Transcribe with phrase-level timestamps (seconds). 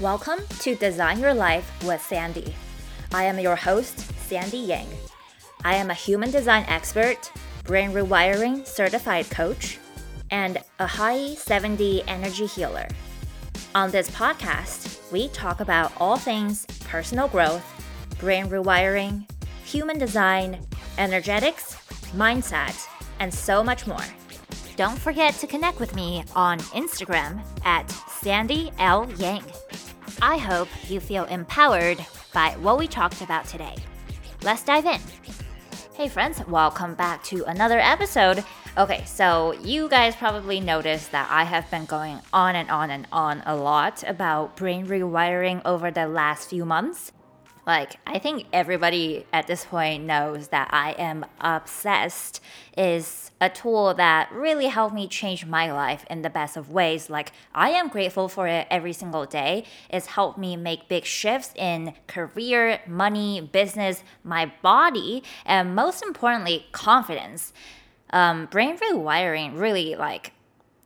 [0.00, 2.54] Welcome to Design Your Life with Sandy.
[3.12, 4.88] I am your host, Sandy Yang.
[5.64, 7.30] I am a human design expert,
[7.64, 9.78] brain rewiring certified coach,
[10.30, 12.88] and a high 70 energy healer.
[13.74, 17.64] On this podcast, we talk about all things personal growth,
[18.18, 19.30] brain rewiring,
[19.64, 20.66] human design,
[20.96, 21.76] energetics,
[22.16, 22.88] mindset,
[23.20, 24.04] and so much more.
[24.76, 29.08] Don't forget to connect with me on Instagram at Sandy L.
[29.18, 29.44] Yang.
[30.20, 33.74] I hope you feel empowered by what we talked about today.
[34.42, 35.00] Let's dive in.
[35.94, 38.44] Hey, friends, welcome back to another episode.
[38.76, 43.06] Okay, so you guys probably noticed that I have been going on and on and
[43.12, 47.12] on a lot about brain rewiring over the last few months.
[47.64, 52.40] Like, I think everybody at this point knows that I am obsessed
[52.76, 57.08] is a tool that really helped me change my life in the best of ways.
[57.08, 59.64] Like, I am grateful for it every single day.
[59.88, 66.66] It's helped me make big shifts in career, money, business, my body, and most importantly,
[66.72, 67.52] confidence.
[68.10, 70.32] Um, brain rewiring really like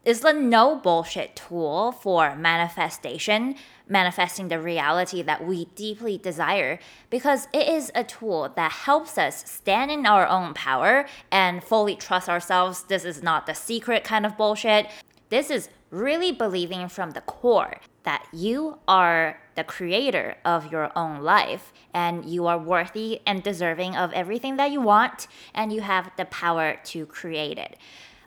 [0.07, 3.57] is the no bullshit tool for manifestation,
[3.89, 6.79] manifesting the reality that we deeply desire,
[7.11, 11.97] because it is a tool that helps us stand in our own power and fully
[11.97, 12.85] trust ourselves.
[12.85, 14.89] This is not the secret kind of bullshit.
[15.29, 21.23] This is really believing from the core that you are the creator of your own
[21.23, 26.11] life and you are worthy and deserving of everything that you want and you have
[26.17, 27.77] the power to create it.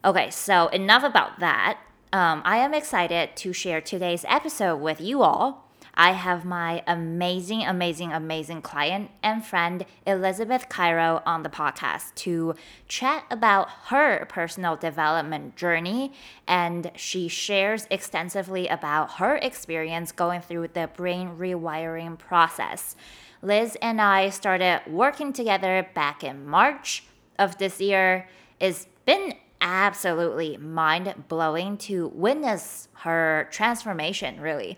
[0.03, 1.79] Okay, so enough about that.
[2.11, 5.69] Um, I am excited to share today's episode with you all.
[5.93, 12.55] I have my amazing, amazing, amazing client and friend Elizabeth Cairo on the podcast to
[12.87, 16.13] chat about her personal development journey.
[16.47, 22.95] And she shares extensively about her experience going through the brain rewiring process.
[23.43, 27.03] Liz and I started working together back in March
[27.37, 28.27] of this year.
[28.59, 34.77] It's been absolutely mind blowing to witness her transformation, really.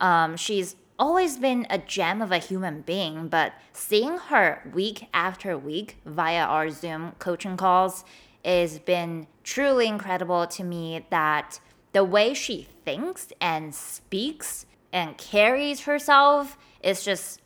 [0.00, 5.56] Um, she's always been a gem of a human being, but seeing her week after
[5.58, 8.04] week via our Zoom coaching calls
[8.44, 11.60] has been truly incredible to me that
[11.92, 17.40] the way she thinks and speaks and carries herself is just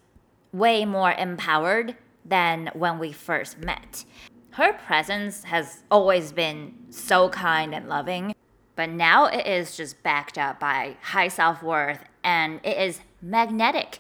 [0.53, 4.05] way more empowered than when we first met.
[4.57, 8.35] Her presence has always been so kind and loving,
[8.75, 13.99] but now it is just backed up by high self worth and it is magnetic.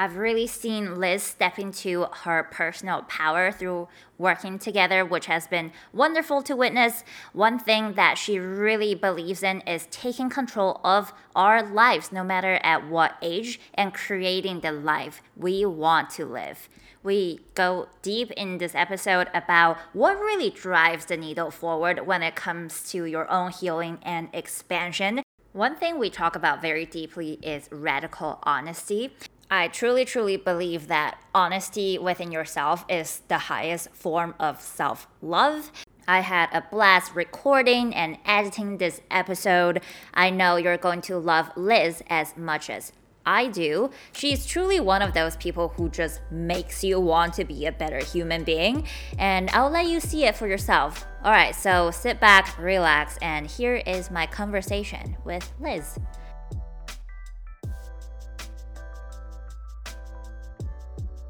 [0.00, 5.72] I've really seen Liz step into her personal power through working together, which has been
[5.92, 7.02] wonderful to witness.
[7.32, 12.60] One thing that she really believes in is taking control of our lives, no matter
[12.62, 16.68] at what age, and creating the life we want to live
[17.02, 22.34] we go deep in this episode about what really drives the needle forward when it
[22.34, 25.22] comes to your own healing and expansion.
[25.52, 29.12] One thing we talk about very deeply is radical honesty.
[29.50, 35.72] I truly, truly believe that honesty within yourself is the highest form of self love.
[36.06, 39.82] I had a blast recording and editing this episode.
[40.14, 42.92] I know you're going to love Liz as much as
[43.28, 47.66] I do, she's truly one of those people who just makes you want to be
[47.66, 48.86] a better human being.
[49.18, 51.04] And I'll let you see it for yourself.
[51.22, 55.98] All right, so sit back, relax, and here is my conversation with Liz.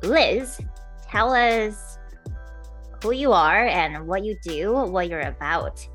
[0.02, 0.60] Liz,
[1.02, 1.98] tell us
[3.02, 5.86] who you are and what you do, what you're about.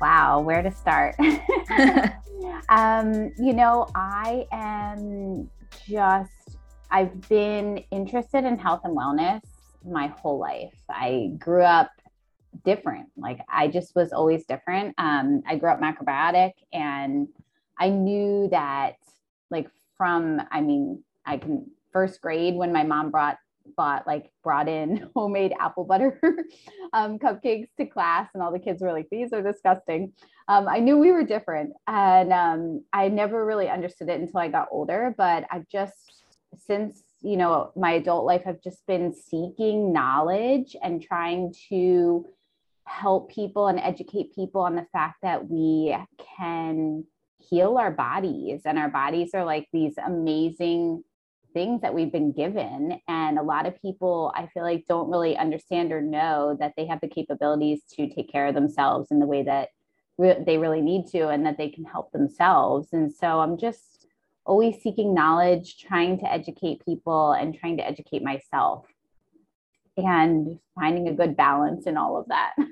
[0.00, 1.14] Wow, where to start?
[2.68, 5.48] um, you know, I am
[5.86, 6.58] just,
[6.90, 9.40] I've been interested in health and wellness
[9.84, 10.74] my whole life.
[10.90, 11.90] I grew up
[12.64, 13.08] different.
[13.16, 14.94] Like I just was always different.
[14.98, 17.28] Um, I grew up macrobiotic and
[17.78, 18.96] I knew that
[19.50, 23.38] like from, I mean, I can first grade when my mom brought
[23.78, 26.20] bought like brought in homemade apple butter
[26.92, 30.12] um, cupcakes to class and all the kids were like these are disgusting.
[30.48, 34.48] Um, i knew we were different and um, i never really understood it until i
[34.48, 36.24] got older but i've just
[36.66, 42.26] since you know my adult life i've just been seeking knowledge and trying to
[42.86, 45.96] help people and educate people on the fact that we
[46.36, 47.04] can
[47.38, 51.02] heal our bodies and our bodies are like these amazing
[51.54, 53.00] things that we've been given.
[53.08, 56.86] And a lot of people, I feel like, don't really understand or know that they
[56.86, 59.68] have the capabilities to take care of themselves in the way that
[60.18, 62.88] re- they really need to and that they can help themselves.
[62.92, 64.06] And so I'm just
[64.44, 68.84] always seeking knowledge, trying to educate people and trying to educate myself
[69.96, 72.54] and finding a good balance in all of that.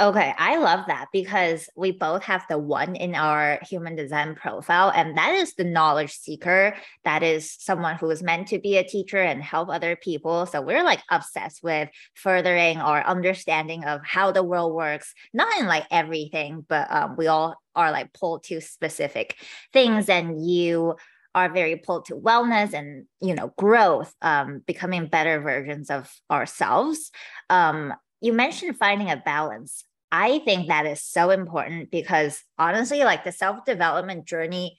[0.00, 4.90] Okay, I love that because we both have the one in our human design profile,
[4.94, 6.74] and that is the knowledge seeker.
[7.04, 10.46] That is someone who is meant to be a teacher and help other people.
[10.46, 15.66] So we're like obsessed with furthering our understanding of how the world works, not in
[15.66, 19.36] like everything, but um, we all are like pulled to specific
[19.74, 20.08] things.
[20.08, 20.96] And you
[21.34, 27.10] are very pulled to wellness and you know growth um, becoming better versions of ourselves
[27.48, 29.84] um, you mentioned finding a balance.
[30.12, 34.78] I think that is so important because honestly, like the self development journey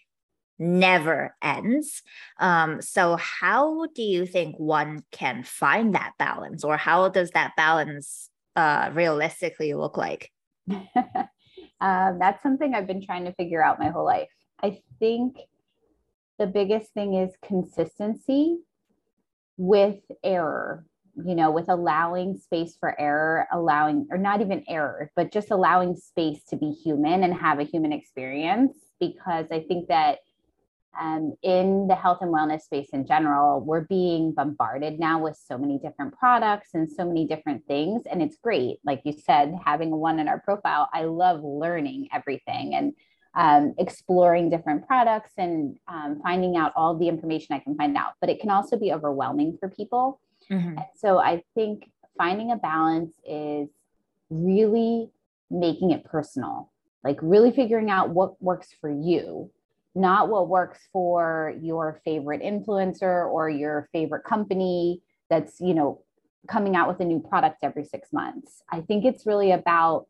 [0.58, 2.02] never ends.
[2.40, 7.54] Um, so, how do you think one can find that balance, or how does that
[7.58, 10.32] balance uh, realistically look like?
[10.70, 14.30] um, that's something I've been trying to figure out my whole life.
[14.62, 15.38] I think
[16.40, 18.60] the biggest thing is consistency
[19.58, 25.32] with error you know, with allowing space for error, allowing, or not even error, but
[25.32, 28.78] just allowing space to be human and have a human experience.
[29.00, 30.20] Because I think that
[31.00, 35.58] um, in the health and wellness space in general, we're being bombarded now with so
[35.58, 38.04] many different products and so many different things.
[38.10, 38.78] And it's great.
[38.86, 42.94] Like you said, having one in our profile, I love learning everything and
[43.36, 48.14] um, exploring different products and um, finding out all the information I can find out.
[48.22, 50.20] But it can also be overwhelming for people.
[50.52, 50.78] Mm-hmm.
[50.96, 53.70] so I think finding a balance is
[54.30, 55.10] really
[55.50, 56.72] making it personal,
[57.04, 59.52] like really figuring out what works for you,
[59.96, 66.02] not what works for your favorite influencer or your favorite company that's, you know,
[66.48, 68.62] coming out with a new product every six months.
[68.72, 70.08] I think it's really about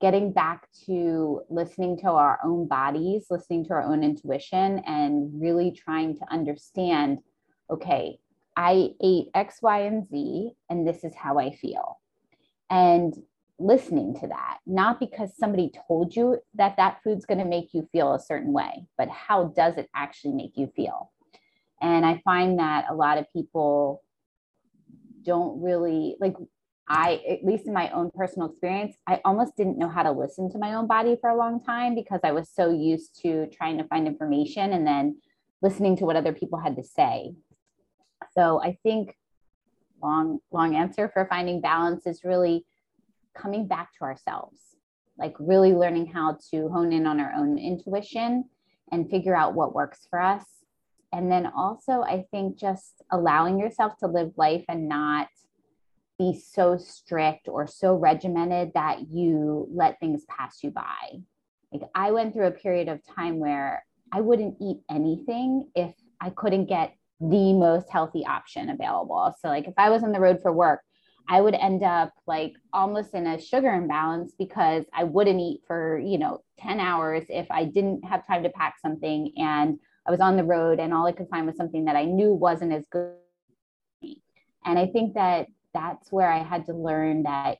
[0.00, 5.70] getting back to listening to our own bodies, listening to our own intuition, and really
[5.70, 7.18] trying to understand
[7.70, 8.18] okay,
[8.60, 11.98] I ate X, Y, and Z, and this is how I feel.
[12.68, 13.14] And
[13.58, 17.88] listening to that, not because somebody told you that that food's going to make you
[17.90, 21.10] feel a certain way, but how does it actually make you feel?
[21.80, 24.02] And I find that a lot of people
[25.22, 26.34] don't really like
[26.86, 30.50] I, at least in my own personal experience, I almost didn't know how to listen
[30.50, 33.78] to my own body for a long time because I was so used to trying
[33.78, 35.18] to find information and then
[35.62, 37.32] listening to what other people had to say.
[38.36, 39.16] So I think
[40.02, 42.64] long, long answer for finding balance is really
[43.36, 44.60] coming back to ourselves,
[45.18, 48.44] like really learning how to hone in on our own intuition
[48.92, 50.44] and figure out what works for us.
[51.12, 55.28] And then also, I think just allowing yourself to live life and not
[56.18, 61.22] be so strict or so regimented that you let things pass you by.
[61.72, 66.30] Like I went through a period of time where I wouldn't eat anything if I
[66.30, 69.34] couldn't get the most healthy option available.
[69.40, 70.80] So, like, if I was on the road for work,
[71.28, 75.98] I would end up like almost in a sugar imbalance because I wouldn't eat for,
[75.98, 80.20] you know, 10 hours if I didn't have time to pack something and I was
[80.20, 82.84] on the road and all I could find was something that I knew wasn't as
[82.90, 83.14] good.
[84.64, 87.58] And I think that that's where I had to learn that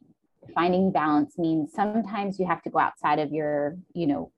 [0.55, 4.33] finding balance means sometimes you have to go outside of your, you know,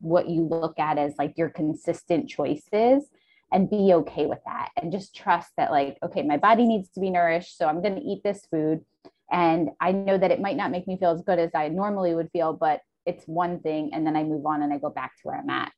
[0.00, 3.08] what you look at as like your consistent choices
[3.52, 7.00] and be okay with that and just trust that like okay my body needs to
[7.00, 8.84] be nourished so i'm going to eat this food
[9.30, 12.14] and i know that it might not make me feel as good as i normally
[12.14, 15.14] would feel but it's one thing and then i move on and i go back
[15.16, 15.72] to where i'm at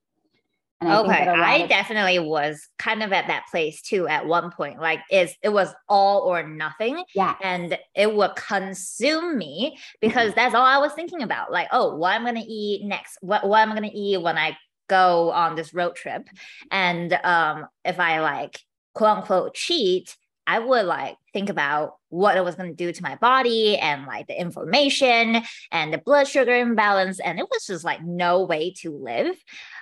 [0.87, 4.81] I okay, I of- definitely was kind of at that place too at one point.
[4.81, 10.37] Like, is it was all or nothing, yeah, and it would consume me because mm-hmm.
[10.41, 11.53] that's all I was thinking about.
[11.53, 13.19] Like, oh, what I'm gonna eat next?
[13.21, 14.57] What what am I gonna eat when I
[14.89, 16.29] go on this road trip.
[16.71, 18.59] And um, if I like
[18.95, 23.03] quote unquote cheat, I would like think about what it was going to do to
[23.03, 27.19] my body and like the inflammation and the blood sugar imbalance.
[27.19, 29.37] And it was just like no way to live.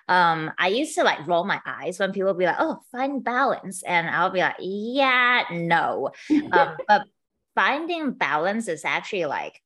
[0.09, 3.23] Um, I used to like roll my eyes when people would be like, oh, find
[3.23, 3.82] balance.
[3.82, 6.11] And I'll be like, yeah, no.
[6.52, 7.06] um, but
[7.54, 9.61] finding balance is actually like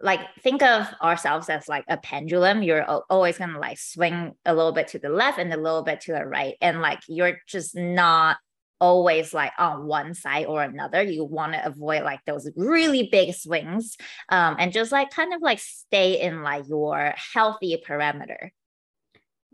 [0.00, 4.54] like think of ourselves as like a pendulum you're always going to like swing a
[4.54, 7.38] little bit to the left and a little bit to the right and like you're
[7.46, 8.36] just not
[8.80, 13.34] always like on one side or another you want to avoid like those really big
[13.34, 13.96] swings
[14.28, 18.50] um, and just like kind of like stay in like your healthy parameter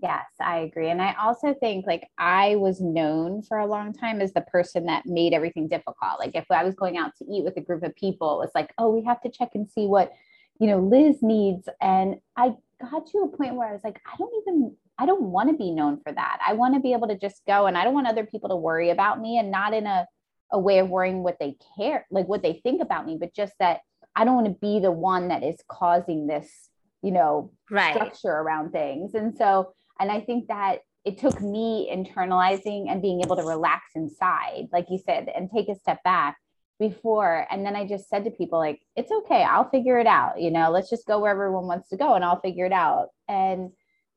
[0.03, 0.91] Yes, I agree.
[0.91, 4.85] And I also think like I was known for a long time as the person
[4.85, 6.19] that made everything difficult.
[6.19, 8.75] Like if I was going out to eat with a group of people, it's like,
[8.77, 10.13] oh, we have to check and see what
[10.61, 11.69] you know, Liz needs.
[11.81, 15.23] And I got to a point where I was like, I don't even I don't
[15.23, 16.39] want to be known for that.
[16.47, 18.57] I want to be able to just go and I don't want other people to
[18.57, 20.07] worry about me and not in a,
[20.53, 23.55] a way of worrying what they care, like what they think about me, but just
[23.59, 23.81] that
[24.15, 26.49] I don't want to be the one that is causing this,
[27.03, 27.93] you know, right.
[27.93, 29.15] structure around things.
[29.15, 33.85] And so, and I think that it took me internalizing and being able to relax
[33.97, 36.37] inside, like you said, and take a step back
[36.79, 37.47] before.
[37.51, 40.41] And then I just said to people, like, it's okay, I'll figure it out.
[40.41, 43.09] You know, let's just go where everyone wants to go and I'll figure it out.
[43.29, 43.71] And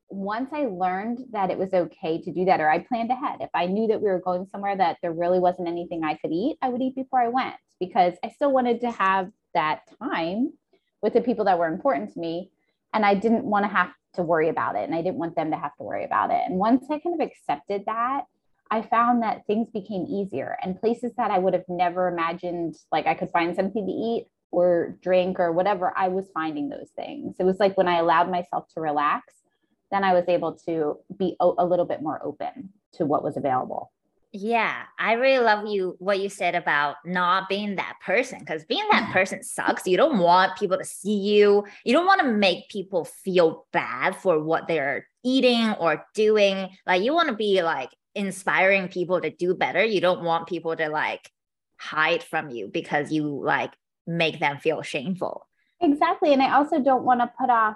[0.09, 3.49] once I learned that it was okay to do that, or I planned ahead, if
[3.53, 6.57] I knew that we were going somewhere that there really wasn't anything I could eat,
[6.61, 10.53] I would eat before I went because I still wanted to have that time
[11.01, 12.51] with the people that were important to me.
[12.93, 14.83] And I didn't want to have to worry about it.
[14.83, 16.41] And I didn't want them to have to worry about it.
[16.45, 18.23] And once I kind of accepted that,
[18.71, 23.07] I found that things became easier and places that I would have never imagined, like
[23.07, 27.35] I could find something to eat or drink or whatever, I was finding those things.
[27.39, 29.33] It was like when I allowed myself to relax,
[29.91, 33.91] then I was able to be a little bit more open to what was available.
[34.33, 38.85] Yeah, I really love you what you said about not being that person because being
[38.91, 39.87] that person sucks.
[39.87, 41.65] You don't want people to see you.
[41.85, 46.69] You don't want to make people feel bad for what they're eating or doing.
[46.85, 49.83] Like you want to be like inspiring people to do better.
[49.83, 51.29] You don't want people to like
[51.77, 53.73] hide from you because you like
[54.05, 55.47] make them feel shameful.
[55.81, 56.33] Exactly.
[56.33, 57.75] And I also don't want to put off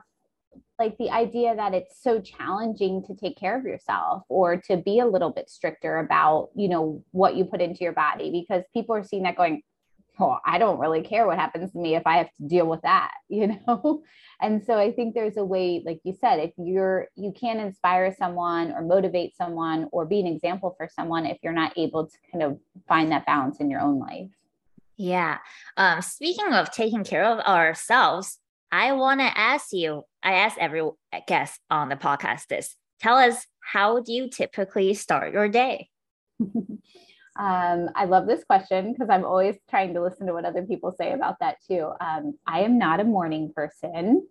[0.80, 5.00] like the idea that it's so challenging to take care of yourself or to be
[5.00, 8.96] a little bit stricter about you know what you put into your body because people
[8.96, 9.62] are seeing that going
[10.20, 12.82] oh i don't really care what happens to me if i have to deal with
[12.82, 14.04] that you know?
[14.42, 18.14] And so i think there's a way like you said if you're you can inspire
[18.18, 22.18] someone or motivate someone or be an example for someone if you're not able to
[22.32, 24.30] kind of find that balance in your own life.
[24.98, 25.38] Yeah.
[25.78, 28.40] Um speaking of taking care of ourselves
[28.72, 30.82] I want to ask you, I ask every
[31.28, 32.78] guest on the podcast this.
[33.02, 35.90] Tell us, how do you typically start your day?
[37.40, 40.94] um, I love this question because I'm always trying to listen to what other people
[40.98, 41.92] say about that too.
[42.02, 44.28] Um, I am not a morning person.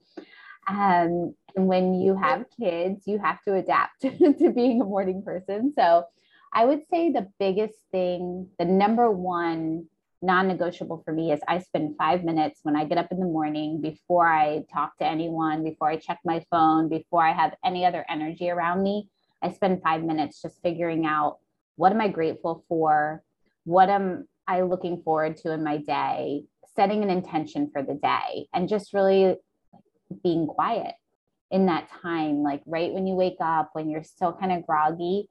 [0.69, 5.73] Um, and when you have kids, you have to adapt to being a morning person.
[5.77, 6.05] So
[6.53, 9.87] I would say the biggest thing, the number one
[10.23, 13.81] non-negotiable for me is I spend five minutes when I get up in the morning
[13.81, 18.05] before I talk to anyone, before I check my phone, before I have any other
[18.11, 19.09] energy around me.
[19.43, 21.39] I spend five minutes just figuring out
[21.77, 23.23] what am I grateful for?
[23.65, 26.45] What am I looking forward to in my day?
[26.77, 29.37] Setting an intention for the day and just really
[30.23, 30.95] being quiet
[31.51, 35.29] in that time, like right when you wake up, when you're still kind of groggy,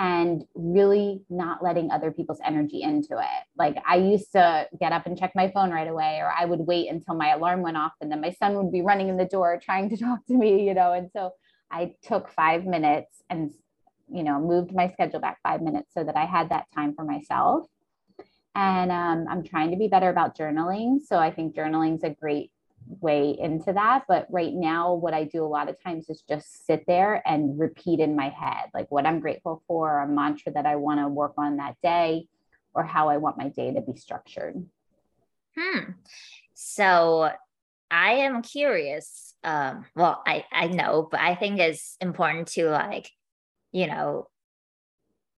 [0.00, 3.44] and really not letting other people's energy into it.
[3.56, 6.60] Like I used to get up and check my phone right away, or I would
[6.60, 9.26] wait until my alarm went off and then my son would be running in the
[9.26, 10.94] door trying to talk to me, you know.
[10.94, 11.32] And so
[11.70, 13.52] I took five minutes and,
[14.12, 17.04] you know, moved my schedule back five minutes so that I had that time for
[17.04, 17.66] myself.
[18.54, 21.00] And um, I'm trying to be better about journaling.
[21.00, 22.50] So I think journaling is a great
[23.00, 24.04] way into that.
[24.08, 27.58] But right now, what I do a lot of times is just sit there and
[27.58, 31.08] repeat in my head, like what I'm grateful for, a mantra that I want to
[31.08, 32.26] work on that day,
[32.74, 34.64] or how I want my day to be structured.
[35.56, 35.92] Hmm.
[36.54, 37.30] So
[37.90, 39.34] I am curious.
[39.42, 43.10] Um, well, I, I know, but I think it's important to like,
[43.72, 44.28] you know,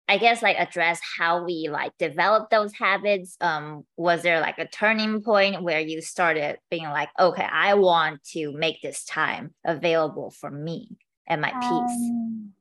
[0.07, 3.38] I guess like address how we like develop those habits.
[3.39, 8.21] Um, was there like a turning point where you started being like, okay, I want
[8.31, 10.97] to make this time available for me
[11.27, 11.61] and my peace?
[11.63, 12.51] Um,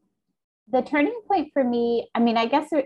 [0.71, 2.85] the turning point for me, I mean, I guess there,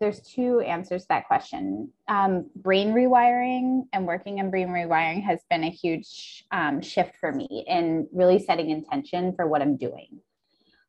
[0.00, 1.92] there's two answers to that question.
[2.08, 7.30] Um, brain rewiring and working in brain rewiring has been a huge um, shift for
[7.30, 10.18] me in really setting intention for what I'm doing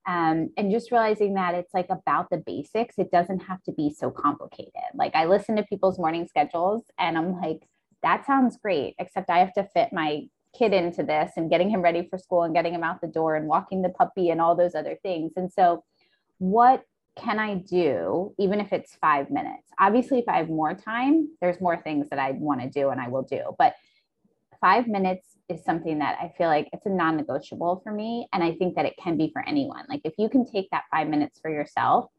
[0.07, 3.89] um, and just realizing that it's like about the basics it doesn't have to be
[3.89, 4.71] so complicated.
[4.93, 7.67] Like i listen to people's morning schedules and i'm like
[8.03, 11.81] that sounds great except i have to fit my kid into this and getting him
[11.81, 14.55] ready for school and getting him out the door and walking the puppy and all
[14.55, 15.33] those other things.
[15.35, 15.83] And so
[16.38, 16.83] what
[17.17, 19.69] can i do even if it's five minutes?
[19.79, 23.00] Obviously if i have more time there's more things that i want to do and
[23.00, 23.74] i will do but
[24.59, 28.28] five minutes is something that I feel like it's a non negotiable for me.
[28.34, 29.86] And I think that it can be for anyone.
[29.88, 32.10] Like if you can take that five minutes for yourself,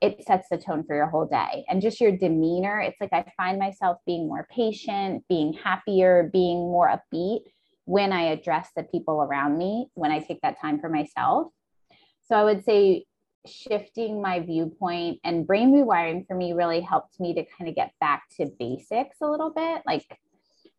[0.00, 1.64] it sets the tone for your whole day.
[1.68, 6.58] And just your demeanor, it's like I find myself being more patient, being happier, being
[6.58, 7.40] more upbeat
[7.86, 11.48] when I address the people around me, when I take that time for myself.
[12.22, 13.04] So I would say
[13.46, 17.92] shifting my viewpoint and brain rewiring for me really helped me to kind of get
[18.00, 19.82] back to basics a little bit.
[19.86, 20.18] Like,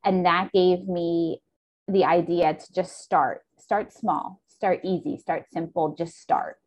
[0.04, 1.42] and that gave me
[1.88, 6.58] the idea to just start, start small, start easy, start simple, just start.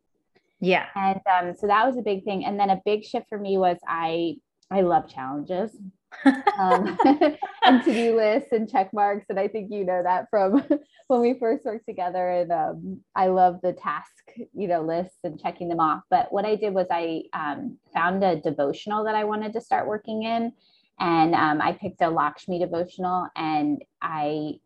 [0.59, 0.85] Yeah.
[0.95, 2.45] And um, so that was a big thing.
[2.45, 4.35] And then a big shift for me was I
[4.71, 5.75] I love challenges
[6.25, 6.97] um,
[7.63, 9.25] and to-do lists and check marks.
[9.29, 10.63] And I think you know that from
[11.07, 12.29] when we first worked together.
[12.29, 14.11] And um, I love the task,
[14.53, 16.03] you know, lists and checking them off.
[16.09, 19.87] But what I did was I um, found a devotional that I wanted to start
[19.87, 20.51] working in.
[20.99, 24.59] And um, I picked a Lakshmi devotional and I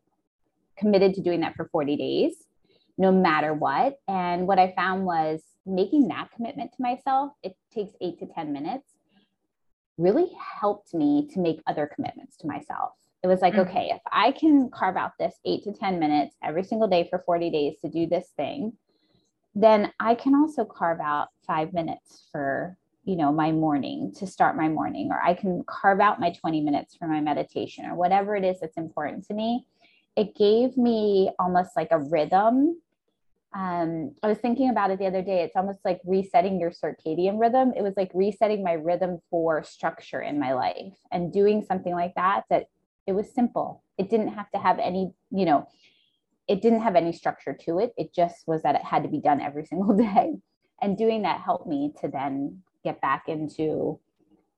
[0.77, 2.35] committed to doing that for 40 days,
[2.97, 3.97] no matter what.
[4.07, 8.51] And what I found was making that commitment to myself, it takes eight to 10
[8.51, 8.89] minutes,
[9.97, 12.91] really helped me to make other commitments to myself.
[13.23, 13.69] It was like, mm-hmm.
[13.69, 17.19] okay, if I can carve out this eight to 10 minutes every single day for
[17.19, 18.73] 40 days to do this thing,
[19.55, 24.55] then I can also carve out five minutes for you know my morning to start
[24.55, 28.35] my morning or i can carve out my 20 minutes for my meditation or whatever
[28.35, 29.65] it is that's important to me
[30.15, 32.77] it gave me almost like a rhythm
[33.55, 35.43] um, I was thinking about it the other day.
[35.43, 37.71] It's almost like resetting your circadian rhythm.
[37.77, 42.15] It was like resetting my rhythm for structure in my life and doing something like
[42.15, 42.65] that, that
[43.05, 43.83] it was simple.
[43.97, 45.67] It didn't have to have any, you know,
[46.47, 47.93] it didn't have any structure to it.
[47.95, 50.33] It just was that it had to be done every single day.
[50.81, 53.99] And doing that helped me to then get back into,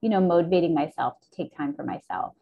[0.00, 2.32] you know, motivating myself to take time for myself.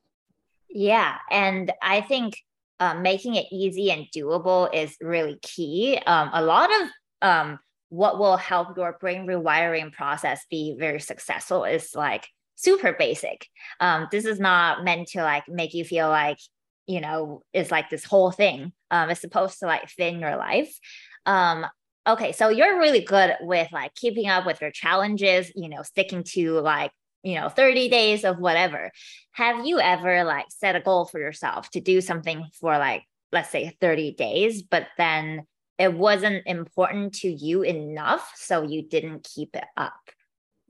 [0.71, 1.19] Yeah.
[1.31, 2.45] And I think
[2.81, 5.99] uh, making it easy and doable is really key.
[6.07, 6.89] Um, a lot of
[7.23, 12.27] um, what will help your brain rewiring process be very successful is like
[12.57, 13.47] super basic.
[13.81, 16.39] Um, this is not meant to like make you feel like
[16.87, 18.73] you know it's like this whole thing.
[18.91, 20.77] Um, it's supposed to like thin your life.
[21.27, 21.67] Um,
[22.07, 25.51] okay, so you're really good with like keeping up with your challenges.
[25.55, 26.91] You know, sticking to like
[27.25, 28.93] you know 30 days of whatever.
[29.33, 33.03] Have you ever like set a goal for yourself to do something for like
[33.33, 35.45] let's say 30 days but then
[35.77, 40.11] it wasn't important to you enough so you didn't keep it up?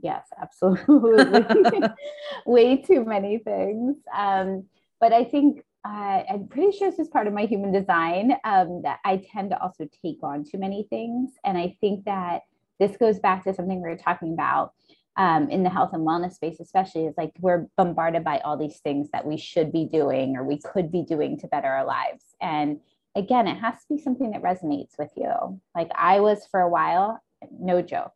[0.00, 1.80] Yes absolutely.
[2.46, 3.96] Way too many things.
[4.16, 4.64] Um,
[5.00, 8.80] but i think uh, i'm pretty sure this is part of my human design um,
[8.82, 11.32] that i tend to also take on too many things.
[11.44, 12.42] And i think that
[12.78, 14.72] this goes back to something we were talking about
[15.16, 18.78] um, in the health and wellness space, especially, is like we're bombarded by all these
[18.78, 22.24] things that we should be doing or we could be doing to better our lives.
[22.40, 22.80] And
[23.14, 25.60] again, it has to be something that resonates with you.
[25.74, 28.12] Like I was for a while, no joke.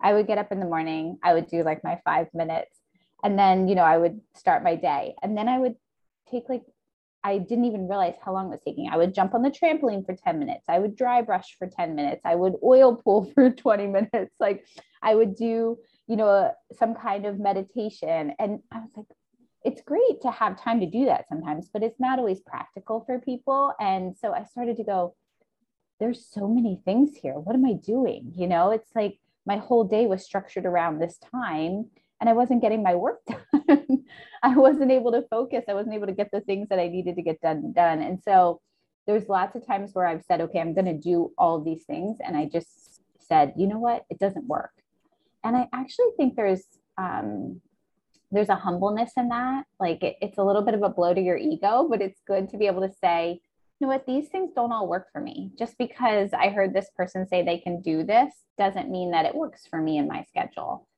[0.00, 2.78] I would get up in the morning, I would do like my five minutes,
[3.22, 5.14] and then, you know, I would start my day.
[5.22, 5.74] And then I would
[6.30, 6.62] take like,
[7.24, 8.88] I didn't even realize how long it was taking.
[8.88, 10.64] I would jump on the trampoline for 10 minutes.
[10.68, 12.22] I would dry brush for 10 minutes.
[12.24, 14.34] I would oil pull for 20 minutes.
[14.38, 14.64] Like
[15.02, 18.32] I would do you know, some kind of meditation.
[18.38, 19.06] And I was like,
[19.64, 23.18] it's great to have time to do that sometimes, but it's not always practical for
[23.20, 23.74] people.
[23.78, 25.14] And so I started to go,
[26.00, 27.34] there's so many things here.
[27.34, 28.32] What am I doing?
[28.34, 31.90] You know, it's like my whole day was structured around this time
[32.20, 33.20] and I wasn't getting my work
[33.66, 34.04] done.
[34.42, 35.64] I wasn't able to focus.
[35.68, 38.00] I wasn't able to get the things that I needed to get done done.
[38.00, 38.60] And so
[39.06, 42.18] there's lots of times where I've said, okay, I'm going to do all these things.
[42.24, 44.04] And I just said, you know what?
[44.08, 44.70] It doesn't work
[45.44, 46.64] and I actually think there's
[46.96, 47.60] um,
[48.30, 49.64] there's a humbleness in that.
[49.80, 52.48] Like it, it's a little bit of a blow to your ego, but it's good
[52.50, 53.40] to be able to say,
[53.80, 55.52] you know what, these things don't all work for me.
[55.58, 59.34] Just because I heard this person say they can do this doesn't mean that it
[59.34, 60.88] works for me in my schedule.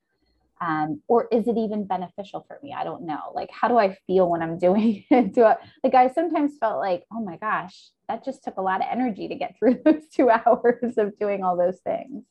[0.62, 2.74] Um, or is it even beneficial for me?
[2.76, 3.32] I don't know.
[3.34, 5.34] Like, how do I feel when I'm doing it?
[5.34, 8.80] Do I, like, I sometimes felt like, oh my gosh, that just took a lot
[8.80, 12.24] of energy to get through those two hours of doing all those things.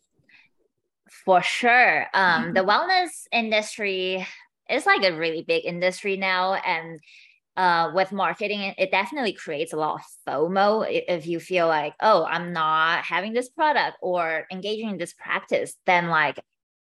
[1.26, 2.08] For sure.
[2.14, 4.26] Um, the wellness industry
[4.70, 6.54] is like a really big industry now.
[6.54, 7.00] And
[7.58, 12.24] uh, with marketing, it definitely creates a lot of FOMO if you feel like, oh,
[12.26, 16.40] I'm not having this product or engaging in this practice, then like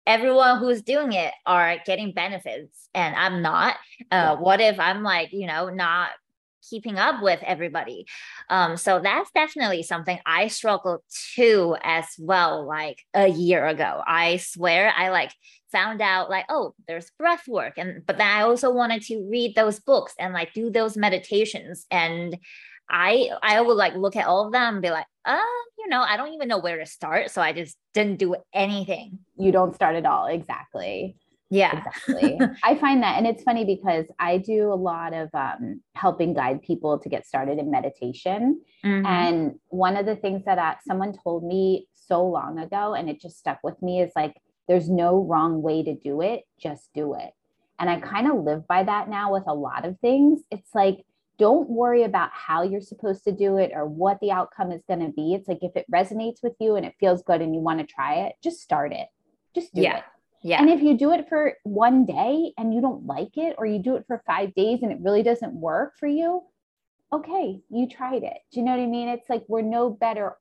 [0.06, 3.78] everyone who's doing it are getting benefits and I'm not.
[4.12, 6.10] Uh, what if I'm like, you know, not
[6.70, 8.06] keeping up with everybody.
[8.50, 11.02] Um, so that's definitely something I struggled
[11.36, 14.02] to as well, like a year ago.
[14.06, 15.32] I swear I like
[15.72, 17.74] found out like, oh, there's breath work.
[17.78, 21.86] And but then I also wanted to read those books and like do those meditations.
[21.92, 22.38] And
[22.90, 25.40] I I would like look at all of them and be like, uh,
[25.78, 27.32] you know, I don't even know where to start.
[27.32, 29.20] So I just didn't do anything.
[29.38, 30.28] You don't start at all.
[30.28, 31.18] Exactly.
[31.50, 32.40] Yeah, exactly.
[32.64, 36.62] I find that, and it's funny because I do a lot of um, helping guide
[36.64, 38.62] people to get started in meditation.
[38.84, 39.06] Mm-hmm.
[39.06, 43.22] And one of the things that uh, someone told me so long ago, and it
[43.22, 44.36] just stuck with me, is like,
[44.68, 47.32] there's no wrong way to do it, just do it.
[47.78, 50.42] And I kind of live by that now with a lot of things.
[50.50, 51.06] It's like,
[51.38, 55.02] don't worry about how you're supposed to do it or what the outcome is going
[55.02, 55.34] to be.
[55.34, 57.86] It's like if it resonates with you and it feels good and you want to
[57.86, 59.08] try it, just start it
[59.54, 59.98] Just do yeah.
[59.98, 60.04] it.
[60.46, 60.62] Yeah.
[60.62, 63.80] And if you do it for one day and you don't like it, or you
[63.80, 66.44] do it for five days and it really doesn't work for you,
[67.12, 68.38] okay, you tried it.
[68.52, 69.10] Do you know what I mean?
[69.10, 70.34] It's like we're no better,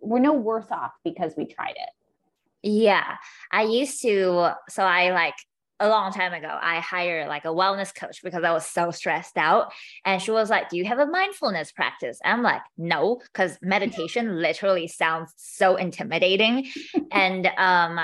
[0.00, 2.68] we're no worse off because we tried it.
[2.68, 3.18] Yeah.
[3.52, 5.36] I used to, so I like
[5.78, 9.36] a long time ago, I hired like a wellness coach because I was so stressed
[9.36, 9.72] out.
[10.04, 12.18] And she was like, Do you have a mindfulness practice?
[12.24, 16.66] I'm like, No, because meditation literally sounds so intimidating.
[17.12, 18.00] and um,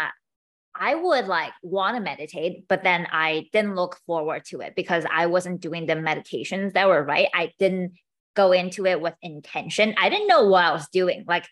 [0.79, 5.05] I would like want to meditate, but then I didn't look forward to it because
[5.11, 7.29] I wasn't doing the meditations that were right.
[7.35, 7.93] I didn't
[8.35, 9.95] go into it with intention.
[9.99, 11.25] I didn't know what I was doing.
[11.27, 11.47] Like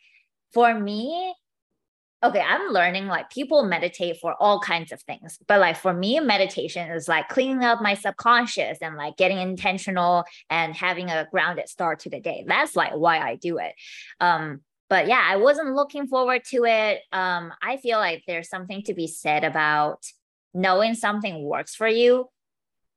[0.53, 1.35] for me,
[2.23, 5.39] okay, I'm learning like people meditate for all kinds of things.
[5.47, 10.25] But like for me, meditation is like cleaning up my subconscious and like getting intentional
[10.49, 12.45] and having a grounded start to the day.
[12.47, 13.75] That's like why I do it.
[14.21, 17.01] Um, but yeah, I wasn't looking forward to it.
[17.13, 20.05] Um, I feel like there's something to be said about
[20.55, 22.29] knowing something works for you.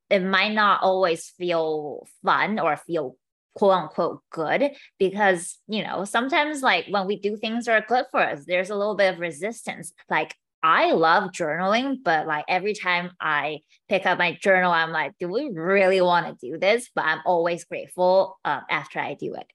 [0.08, 3.16] It might not always feel fun or feel
[3.54, 8.04] quote unquote good because you know sometimes like when we do things that are good
[8.10, 12.74] for us there's a little bit of resistance like i love journaling but like every
[12.74, 16.90] time i pick up my journal i'm like do we really want to do this
[16.94, 19.46] but i'm always grateful uh, after i do it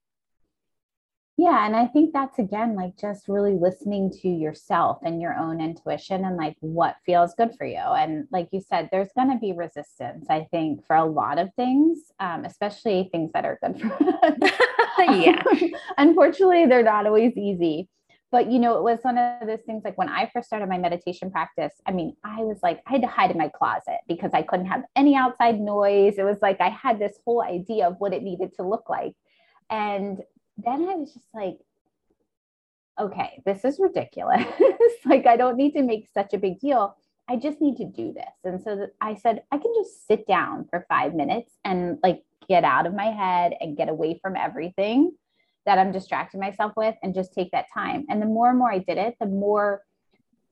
[1.38, 1.66] yeah.
[1.66, 6.24] And I think that's again like just really listening to yourself and your own intuition
[6.24, 7.78] and like what feels good for you.
[7.78, 11.54] And like you said, there's going to be resistance, I think, for a lot of
[11.56, 13.94] things, um, especially things that are good for
[14.24, 14.52] us.
[15.00, 15.44] yeah.
[15.98, 17.90] Unfortunately, they're not always easy.
[18.32, 20.78] But you know, it was one of those things like when I first started my
[20.78, 24.32] meditation practice, I mean, I was like, I had to hide in my closet because
[24.34, 26.16] I couldn't have any outside noise.
[26.18, 29.14] It was like I had this whole idea of what it needed to look like.
[29.70, 30.22] And
[30.58, 31.58] then I was just like,
[33.00, 34.46] okay, this is ridiculous.
[35.06, 36.96] like, I don't need to make such a big deal.
[37.28, 38.34] I just need to do this.
[38.44, 42.64] And so I said, I can just sit down for five minutes and like get
[42.64, 45.12] out of my head and get away from everything
[45.66, 48.06] that I'm distracting myself with and just take that time.
[48.10, 49.82] And the more and more I did it, the more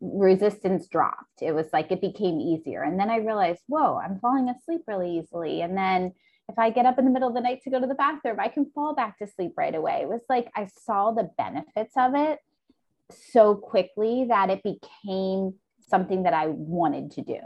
[0.02, 1.42] resistance dropped.
[1.42, 2.82] It was like it became easier.
[2.82, 5.62] And then I realized, whoa, I'm falling asleep really easily.
[5.62, 6.14] And then
[6.54, 8.40] if I get up in the middle of the night to go to the bathroom,
[8.40, 10.02] I can fall back to sleep right away.
[10.04, 12.40] It was like I saw the benefits of it
[13.12, 17.40] so quickly that it became something that I wanted to do.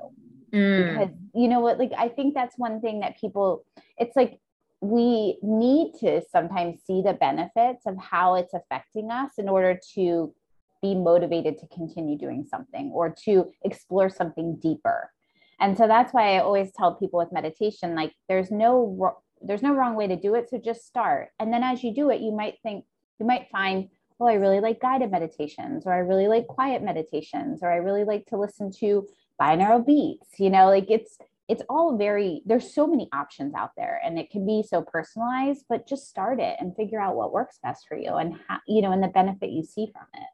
[0.53, 0.99] Mm.
[0.99, 3.63] Because you know what, like I think that's one thing that people,
[3.97, 4.41] it's like
[4.81, 10.33] we need to sometimes see the benefits of how it's affecting us in order to
[10.81, 15.11] be motivated to continue doing something or to explore something deeper
[15.59, 19.73] and so that's why i always tell people with meditation like there's no there's no
[19.73, 21.29] wrong way to do it so just start.
[21.39, 22.85] And then as you do it you might think
[23.19, 23.89] you might find
[24.19, 28.03] oh i really like guided meditations or i really like quiet meditations or i really
[28.03, 29.07] like to listen to
[29.39, 31.17] binaural beats you know like it's
[31.47, 35.65] it's all very there's so many options out there and it can be so personalized
[35.69, 38.81] but just start it and figure out what works best for you and how you
[38.81, 40.27] know and the benefit you see from it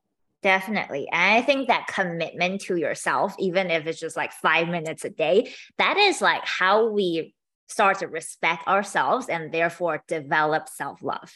[0.43, 1.07] Definitely.
[1.11, 5.09] And I think that commitment to yourself, even if it's just like five minutes a
[5.09, 7.33] day, that is like how we
[7.67, 11.33] start to respect ourselves and therefore develop self love.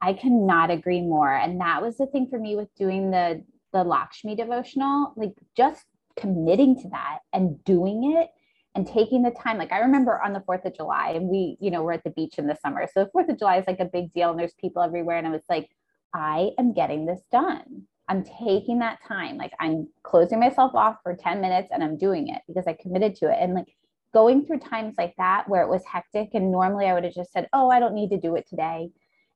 [0.00, 1.34] I cannot agree more.
[1.34, 5.84] And that was the thing for me with doing the the Lakshmi devotional, like just
[6.16, 8.28] committing to that and doing it
[8.74, 9.58] and taking the time.
[9.58, 12.10] Like I remember on the 4th of July, and we, you know, we're at the
[12.10, 12.88] beach in the summer.
[12.94, 15.18] So the 4th of July is like a big deal and there's people everywhere.
[15.18, 15.68] And I was like,
[16.14, 17.86] I am getting this done.
[18.08, 19.36] I'm taking that time.
[19.36, 23.16] Like I'm closing myself off for 10 minutes and I'm doing it because I committed
[23.16, 23.38] to it.
[23.40, 23.74] And like
[24.14, 27.32] going through times like that where it was hectic and normally I would have just
[27.32, 28.90] said, "Oh, I don't need to do it today."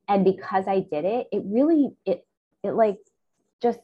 [0.08, 2.26] And because I did it, it really it
[2.62, 2.98] it like
[3.60, 3.80] just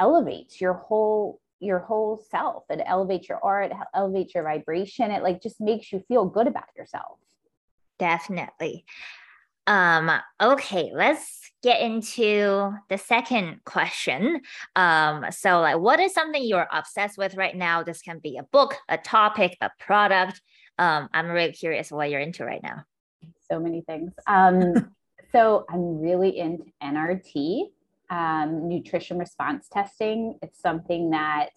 [0.00, 2.64] elevates your whole your whole self.
[2.70, 5.10] It elevates your art, elevates your vibration.
[5.10, 7.18] It like just makes you feel good about yourself.
[7.98, 8.84] Definitely.
[9.68, 14.40] Um, okay, let's get into the second question.
[14.74, 17.82] Um, so like what is something you're obsessed with right now?
[17.82, 20.40] This can be a book, a topic, a product.
[20.78, 22.84] Um, I'm really curious what you're into right now.
[23.50, 24.12] So many things.
[24.26, 24.90] Um,
[25.32, 27.64] so I'm really into NRT,
[28.08, 30.38] um, nutrition response testing.
[30.40, 31.50] It's something that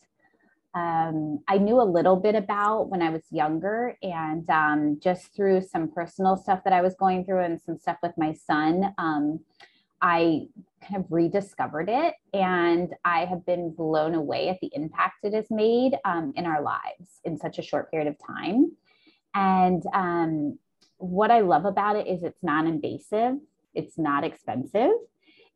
[0.73, 5.61] um, I knew a little bit about when I was younger, and um, just through
[5.61, 9.41] some personal stuff that I was going through and some stuff with my son, um,
[10.01, 10.47] I
[10.81, 12.15] kind of rediscovered it.
[12.33, 16.61] And I have been blown away at the impact it has made um, in our
[16.61, 18.71] lives in such a short period of time.
[19.35, 20.57] And um,
[20.97, 23.35] what I love about it is it's non invasive,
[23.75, 24.91] it's not expensive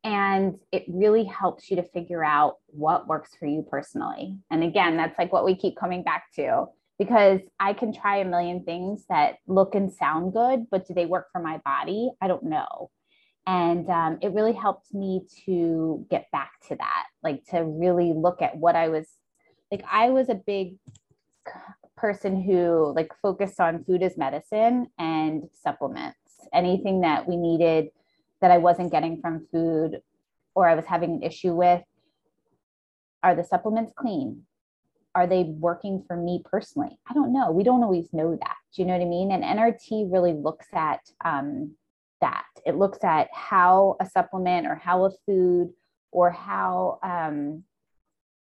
[0.06, 4.38] and it really helps you to figure out what works for you personally.
[4.52, 6.68] And again, that's like what we keep coming back to
[7.00, 11.08] because I can try a million things that look and sound good, but do they
[11.08, 12.12] work for my body?
[12.22, 12.92] I don't know.
[13.48, 18.44] And um, it really helped me to get back to that, like to really look
[18.44, 19.08] at what I was
[19.72, 19.84] like.
[19.92, 20.76] I was a big
[21.98, 26.20] person who like focused on food as medicine and supplements,
[26.54, 27.90] anything that we needed
[28.46, 30.02] that I wasn't getting from food
[30.54, 31.82] or I was having an issue with.
[33.24, 34.44] Are the supplements clean?
[35.16, 37.00] Are they working for me personally?
[37.10, 37.50] I don't know.
[37.50, 38.56] We don't always know that.
[38.72, 39.32] Do you know what I mean?
[39.32, 41.72] And NRT really looks at um,
[42.22, 42.46] that.
[42.68, 45.74] It looks at how a supplement or how a food
[46.12, 47.64] or how, um,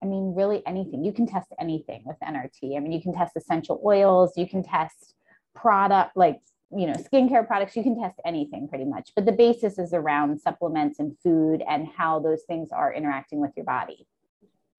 [0.02, 1.02] I mean, really anything.
[1.02, 2.76] You can test anything with NRT.
[2.76, 5.14] I mean, you can test essential oils, you can test
[5.54, 6.40] product like
[6.76, 10.38] you know skincare products you can test anything pretty much but the basis is around
[10.38, 14.06] supplements and food and how those things are interacting with your body.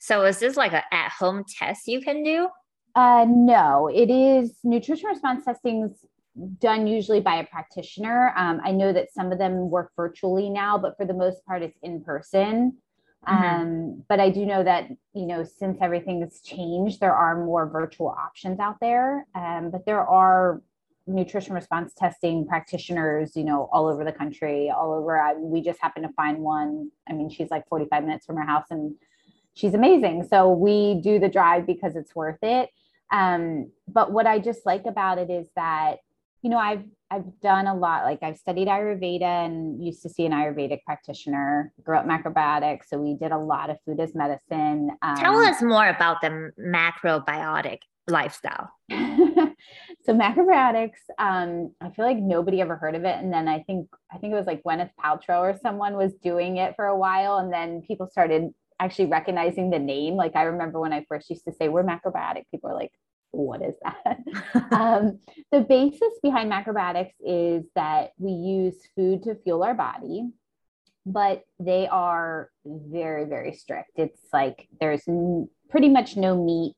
[0.01, 2.49] So is this like an at-home test you can do?
[2.95, 6.05] Uh, no it is nutrition response testing's
[6.59, 8.33] done usually by a practitioner.
[8.37, 11.63] Um, i know that some of them work virtually now but for the most part
[11.63, 12.77] it's in person.
[13.27, 13.43] Mm-hmm.
[13.43, 17.67] um, but i do know that you know since everything has changed there are more
[17.67, 19.25] virtual options out there.
[19.35, 20.61] Um, but there are
[21.09, 25.19] nutrition response testing practitioners, you know, all over the country, all over.
[25.19, 26.91] I, we just happened to find one.
[27.09, 28.95] I mean, she's like 45 minutes from her house and
[29.53, 30.27] she's amazing.
[30.29, 32.69] So we do the drive because it's worth it.
[33.11, 35.97] Um, but what I just like about it is that,
[36.41, 38.03] you know, I've I've done a lot.
[38.03, 41.73] Like I've studied Ayurveda and used to see an Ayurvedic practitioner.
[41.83, 44.91] Grew up macrobiotic, so we did a lot of food as medicine.
[45.01, 48.69] Um, Tell us more about the macrobiotic lifestyle.
[50.03, 53.17] so macrobiotics, um, I feel like nobody ever heard of it.
[53.17, 56.57] And then I think I think it was like Gwyneth Paltrow or someone was doing
[56.57, 60.15] it for a while, and then people started actually recognizing the name.
[60.15, 62.91] Like I remember when I first used to say we're macrobiotic, people are like,
[63.31, 64.19] what is that?
[64.71, 65.19] um,
[65.51, 70.29] the basis behind macrobiotics is that we use food to fuel our body,
[71.05, 73.91] but they are very, very strict.
[73.95, 76.77] It's like there's n- pretty much no meat,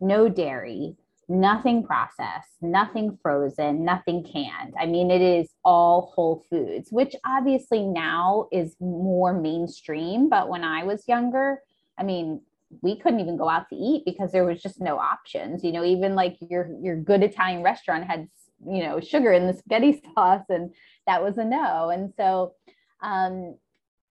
[0.00, 0.96] no dairy,
[1.30, 4.74] nothing processed, nothing frozen, nothing canned.
[4.78, 10.28] I mean, it is all whole foods, which obviously now is more mainstream.
[10.28, 11.62] But when I was younger,
[11.96, 12.40] I mean,
[12.82, 15.62] we couldn't even go out to eat because there was just no options.
[15.62, 18.28] You know, even like your your good Italian restaurant had
[18.66, 20.74] you know sugar in the spaghetti sauce, and
[21.06, 21.90] that was a no.
[21.90, 22.54] And so,
[23.02, 23.56] um,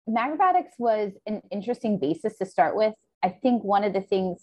[0.09, 2.93] macrobiotics was an interesting basis to start with.
[3.21, 4.41] I think one of the things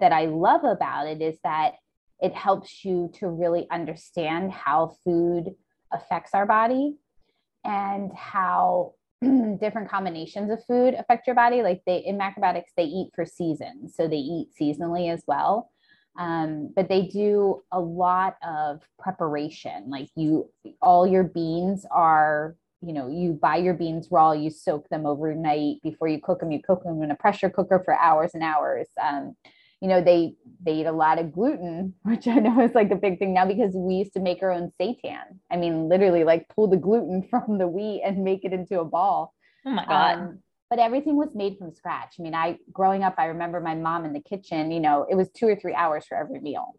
[0.00, 1.74] that I love about it is that
[2.20, 5.54] it helps you to really understand how food
[5.92, 6.96] affects our body
[7.64, 8.94] and how
[9.60, 11.62] different combinations of food affect your body.
[11.62, 15.70] Like they in macrobiotics, they eat for seasons, so they eat seasonally as well.
[16.18, 19.90] Um, but they do a lot of preparation.
[19.90, 20.50] Like you,
[20.80, 25.82] all your beans are, you know, you buy your beans raw, you soak them overnight
[25.82, 26.52] before you cook them.
[26.52, 28.88] You cook them in a pressure cooker for hours and hours.
[29.02, 29.36] Um,
[29.80, 30.34] you know they
[30.64, 33.46] they eat a lot of gluten which i know is like a big thing now
[33.46, 35.38] because we used to make our own seitan.
[35.50, 38.84] I mean literally like pull the gluten from the wheat and make it into a
[38.84, 39.34] ball.
[39.64, 40.18] Oh my god.
[40.18, 42.16] Um, but everything was made from scratch.
[42.18, 45.14] I mean i growing up i remember my mom in the kitchen you know it
[45.14, 46.74] was two or three hours for every meal.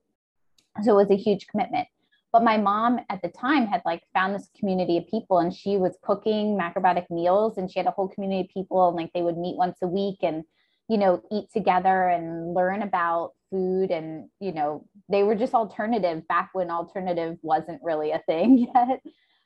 [0.84, 1.88] So it was a huge commitment.
[2.34, 5.78] But my mom at the time had like found this community of people and she
[5.78, 9.22] was cooking macrobiotic meals and she had a whole community of people and like they
[9.22, 10.44] would meet once a week and
[10.88, 13.92] you know, eat together and learn about food.
[13.92, 19.02] And, you know, they were just alternative back when alternative wasn't really a thing yet.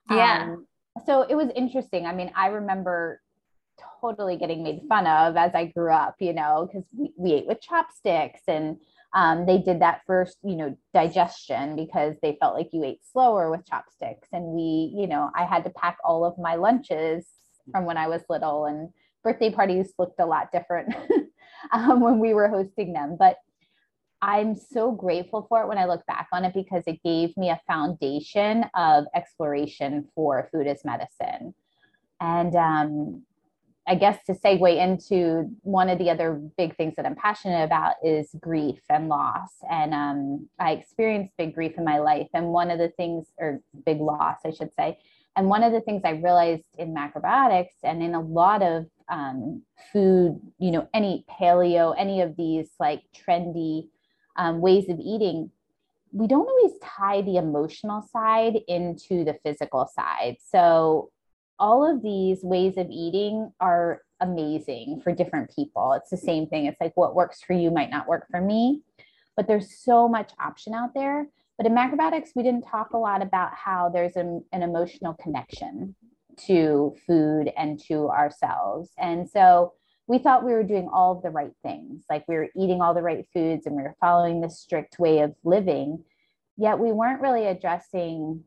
[0.09, 0.43] Yeah.
[0.43, 0.67] Um,
[1.05, 2.05] so it was interesting.
[2.05, 3.21] I mean, I remember
[4.01, 7.47] totally getting made fun of as I grew up, you know, because we, we ate
[7.47, 8.77] with chopsticks and
[9.13, 13.51] um, they did that first, you know, digestion because they felt like you ate slower
[13.51, 14.29] with chopsticks.
[14.31, 17.27] And we, you know, I had to pack all of my lunches
[17.71, 18.89] from when I was little and
[19.23, 20.95] birthday parties looked a lot different
[21.71, 23.15] um, when we were hosting them.
[23.17, 23.37] But
[24.21, 27.49] I'm so grateful for it when I look back on it because it gave me
[27.49, 31.55] a foundation of exploration for food as medicine.
[32.19, 33.23] And um,
[33.87, 37.95] I guess to segue into one of the other big things that I'm passionate about
[38.03, 39.49] is grief and loss.
[39.69, 42.27] And um, I experienced big grief in my life.
[42.33, 44.99] And one of the things, or big loss, I should say.
[45.35, 49.61] And one of the things I realized in macrobiotics and in a lot of um,
[49.91, 53.89] food, you know, any paleo, any of these like trendy
[54.37, 55.51] um, ways of eating,
[56.13, 60.37] we don't always tie the emotional side into the physical side.
[60.45, 61.11] So
[61.59, 65.93] all of these ways of eating are amazing for different people.
[65.93, 66.65] It's the same thing.
[66.65, 68.81] It's like what works for you might not work for me,
[69.35, 71.27] but there's so much option out there.
[71.57, 75.95] But in macrobiotics, we didn't talk a lot about how there's an, an emotional connection
[76.47, 78.89] to food and to ourselves.
[78.97, 79.73] And so
[80.07, 82.93] we thought we were doing all of the right things, like we were eating all
[82.93, 86.03] the right foods and we were following this strict way of living,
[86.57, 88.43] yet we weren't really addressing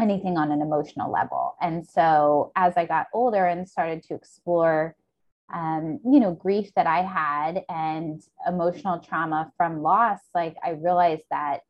[0.00, 1.54] anything on an emotional level.
[1.60, 4.96] And so as I got older and started to explore,
[5.52, 11.24] um, you know, grief that I had and emotional trauma from loss, like I realized
[11.30, 11.60] that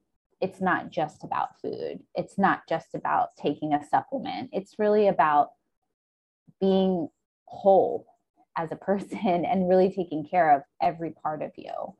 [0.41, 2.01] it's not just about food.
[2.15, 4.51] It's not just about taking a supplement.
[4.53, 5.51] It's really about
[6.61, 7.09] being
[7.47, 8.07] whole
[8.57, 11.95] as a person and really taking care of every part of you.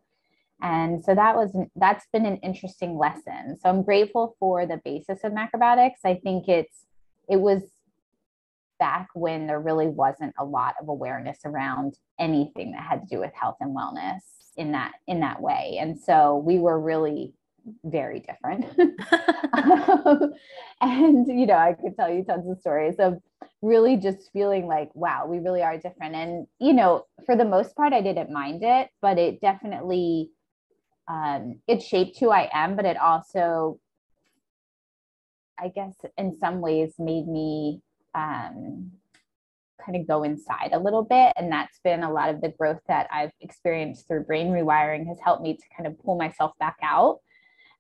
[0.61, 3.59] And so that was that's been an interesting lesson.
[3.63, 6.05] So I'm grateful for the basis of macrobiotics.
[6.05, 6.85] I think it's
[7.29, 7.63] it was
[8.81, 13.21] back when there really wasn't a lot of awareness around anything that had to do
[13.21, 14.21] with health and wellness
[14.57, 15.79] in that in that way.
[15.81, 17.35] And so we were really
[17.85, 18.67] very different.
[19.53, 20.33] um,
[20.81, 23.21] and, you know, I could tell you tons of stories of
[23.63, 26.15] really just feeling like, wow, we really are different.
[26.15, 30.31] And, you know, for the most part, I didn't mind it, but it definitely,
[31.09, 33.81] um, it shaped who I am, but it also,
[35.59, 37.81] I guess, in some ways made me,
[38.15, 38.93] um,
[39.85, 41.33] kind of go inside a little bit.
[41.37, 45.19] And that's been a lot of the growth that I've experienced through brain rewiring has
[45.25, 47.21] helped me to kind of pull myself back out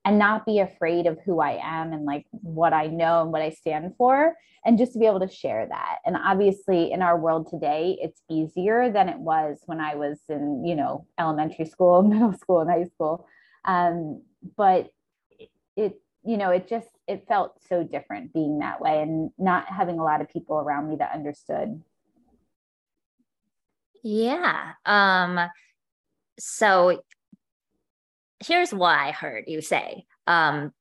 [0.08, 3.42] and not be afraid of who I am and like what I know and what
[3.42, 5.96] I stand for and just to be able to share that.
[6.06, 10.64] And obviously in our world today it's easier than it was when I was in,
[10.64, 13.26] you know, elementary school, middle school and high school.
[13.66, 14.22] Um,
[14.56, 14.90] but
[15.76, 19.98] it you know, it just it felt so different being that way and not having
[19.98, 21.82] a lot of people around me that understood.
[24.02, 24.72] Yeah.
[24.86, 25.38] Um
[26.38, 27.02] so
[28.44, 30.04] here's what I heard you say.
[30.26, 30.72] Um,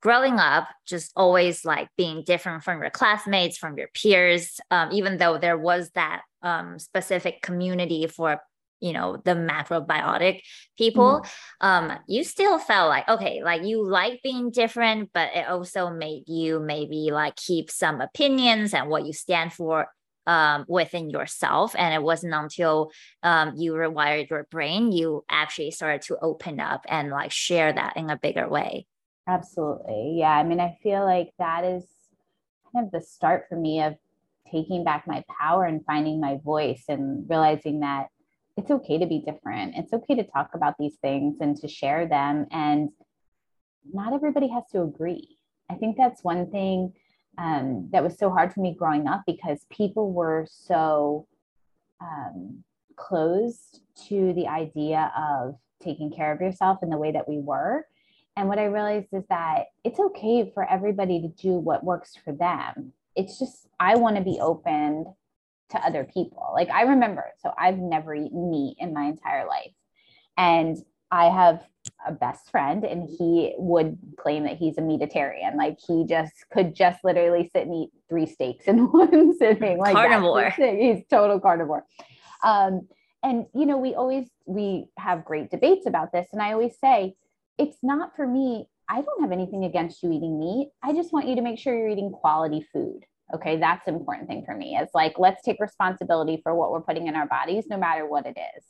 [0.00, 5.16] growing up, just always like being different from your classmates, from your peers, um, even
[5.18, 8.40] though there was that um, specific community for
[8.80, 10.42] you know the macrobiotic
[10.76, 11.66] people mm-hmm.
[11.66, 16.28] um you still felt like okay like you like being different but it also made
[16.28, 19.86] you maybe like keep some opinions and what you stand for
[20.26, 21.74] um, within yourself.
[21.76, 22.90] And it wasn't until
[23.22, 27.96] um, you rewired your brain, you actually started to open up and like share that
[27.96, 28.86] in a bigger way.
[29.28, 30.16] Absolutely.
[30.18, 30.30] Yeah.
[30.30, 31.84] I mean, I feel like that is
[32.72, 33.96] kind of the start for me of
[34.50, 38.06] taking back my power and finding my voice and realizing that
[38.56, 39.74] it's okay to be different.
[39.76, 42.46] It's okay to talk about these things and to share them.
[42.50, 42.90] And
[43.92, 45.38] not everybody has to agree.
[45.68, 46.92] I think that's one thing
[47.38, 51.26] um, that was so hard for me growing up because people were so
[52.00, 52.62] um,
[52.96, 57.86] closed to the idea of taking care of yourself in the way that we were.
[58.36, 62.32] And what I realized is that it's okay for everybody to do what works for
[62.32, 62.92] them.
[63.14, 65.06] It's just, I want to be open
[65.70, 66.50] to other people.
[66.54, 69.72] Like I remember, so I've never eaten meat in my entire life.
[70.36, 70.76] And
[71.10, 71.62] I have
[72.06, 75.56] a best friend and he would claim that he's a meatitarian.
[75.56, 79.78] Like he just could just literally sit and eat three steaks in one sitting.
[79.78, 80.50] Like carnivore.
[80.50, 81.84] He's total carnivore.
[82.42, 82.88] Um,
[83.22, 86.28] and you know, we always we have great debates about this.
[86.32, 87.14] And I always say,
[87.58, 88.66] it's not for me.
[88.88, 90.70] I don't have anything against you eating meat.
[90.82, 93.04] I just want you to make sure you're eating quality food.
[93.34, 94.78] Okay, that's important thing for me.
[94.80, 98.26] It's like let's take responsibility for what we're putting in our bodies, no matter what
[98.26, 98.64] it is.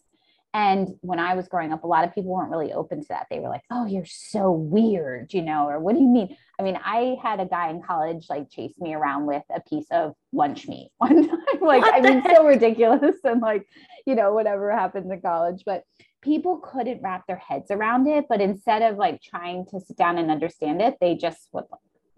[0.57, 3.27] And when I was growing up, a lot of people weren't really open to that.
[3.29, 6.35] They were like, oh, you're so weird, you know, or what do you mean?
[6.59, 9.85] I mean, I had a guy in college like chase me around with a piece
[9.91, 11.39] of lunch meat one time.
[11.61, 12.37] like, what I mean, heck?
[12.37, 13.17] so ridiculous.
[13.25, 13.67] And like,
[14.07, 15.63] you know, whatever happens in college.
[15.67, 15.83] But
[16.23, 18.25] people couldn't wrap their heads around it.
[18.27, 21.65] But instead of like trying to sit down and understand it, they just would,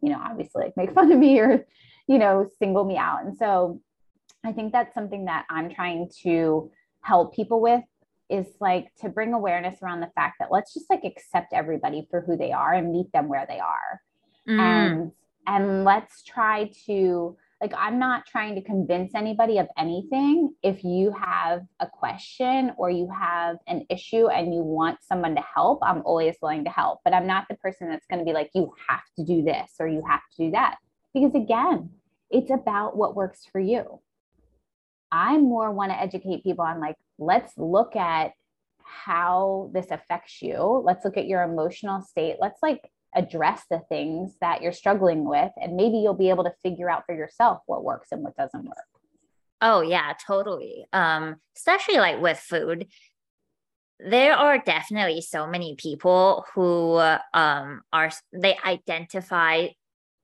[0.00, 1.66] you know, obviously like make fun of me or,
[2.06, 3.24] you know, single me out.
[3.24, 3.80] And so
[4.44, 6.70] I think that's something that I'm trying to
[7.00, 7.82] help people with
[8.30, 12.20] is like to bring awareness around the fact that let's just like accept everybody for
[12.20, 14.00] who they are and meet them where they are.
[14.48, 14.58] Mm.
[14.60, 15.12] And
[15.46, 20.54] and let's try to like I'm not trying to convince anybody of anything.
[20.62, 25.42] If you have a question or you have an issue and you want someone to
[25.54, 27.00] help, I'm always willing to help.
[27.04, 29.72] But I'm not the person that's going to be like, you have to do this
[29.80, 30.76] or you have to do that.
[31.14, 31.90] Because again,
[32.30, 34.00] it's about what works for you.
[35.10, 38.32] I more want to educate people on like, let's look at
[38.82, 40.82] how this affects you.
[40.84, 42.36] Let's look at your emotional state.
[42.40, 46.52] Let's like address the things that you're struggling with and maybe you'll be able to
[46.62, 48.76] figure out for yourself what works and what doesn't work
[49.62, 52.86] oh yeah totally um especially like with food
[53.98, 56.98] there are definitely so many people who
[57.32, 59.66] um are they identify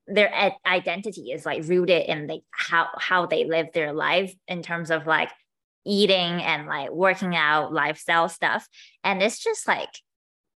[0.07, 4.91] their identity is like rooted in the how how they live their life in terms
[4.91, 5.31] of like
[5.85, 8.67] eating and like working out lifestyle stuff.
[9.03, 9.91] And it's just like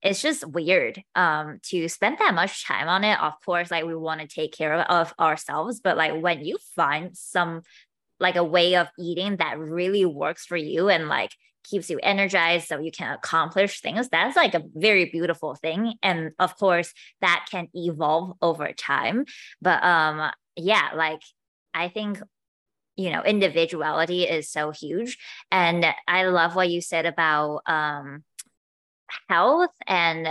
[0.03, 3.20] it's just weird um to spend that much time on it.
[3.20, 6.59] Of course like we want to take care of, of ourselves but like when you
[6.74, 7.62] find some
[8.18, 11.33] like a way of eating that really works for you and like
[11.64, 15.95] keeps you energized so you can accomplish things that's like a very beautiful thing.
[16.03, 19.24] And of course that can evolve over time.
[19.61, 21.20] But um yeah like
[21.74, 22.20] i think
[22.97, 25.19] you know individuality is so huge
[25.51, 28.25] and i love what you said about um
[29.29, 30.27] health and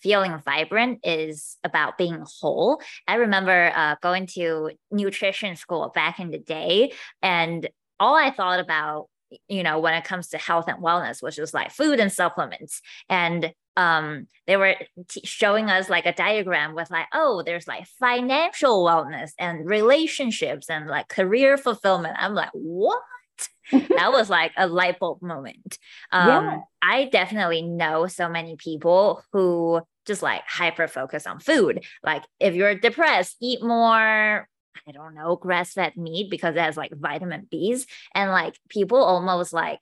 [0.00, 2.80] feeling vibrant is about being whole.
[3.08, 6.92] I remember uh, going to nutrition school back in the day,
[7.22, 9.08] and all I thought about,
[9.48, 12.80] you know, when it comes to health and wellness was just like food and supplements.
[13.08, 14.76] And um, they were
[15.08, 20.70] t- showing us like a diagram with like, oh, there's like financial wellness and relationships
[20.70, 22.16] and like career fulfillment.
[22.18, 23.02] I'm like, what?
[23.72, 25.78] that was like a light bulb moment.
[26.12, 26.58] Um, yeah.
[26.82, 31.84] I definitely know so many people who just like hyper focus on food.
[32.02, 34.48] Like if you're depressed, eat more,
[34.86, 37.86] I don't know, grass fed meat because it has like vitamin B's.
[38.14, 39.80] And like people almost like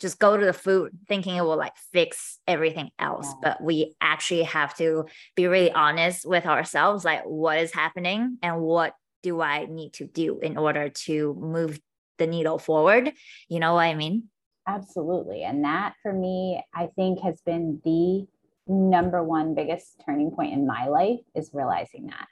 [0.00, 3.26] just go to the food thinking it will like fix everything else.
[3.26, 3.40] Yeah.
[3.42, 8.60] But we actually have to be really honest with ourselves like, what is happening and
[8.60, 11.80] what do I need to do in order to move
[12.18, 13.12] the needle forward.
[13.48, 14.24] You know what I mean?
[14.66, 15.42] Absolutely.
[15.44, 18.26] And that for me, I think has been the
[18.66, 22.28] number one biggest turning point in my life is realizing that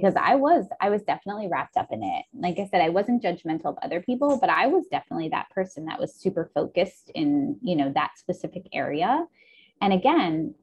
[0.00, 2.24] because I was I was definitely wrapped up in it.
[2.34, 5.86] Like I said, I wasn't judgmental of other people, but I was definitely that person
[5.86, 9.26] that was super focused in, you know, that specific area.
[9.80, 10.54] And again,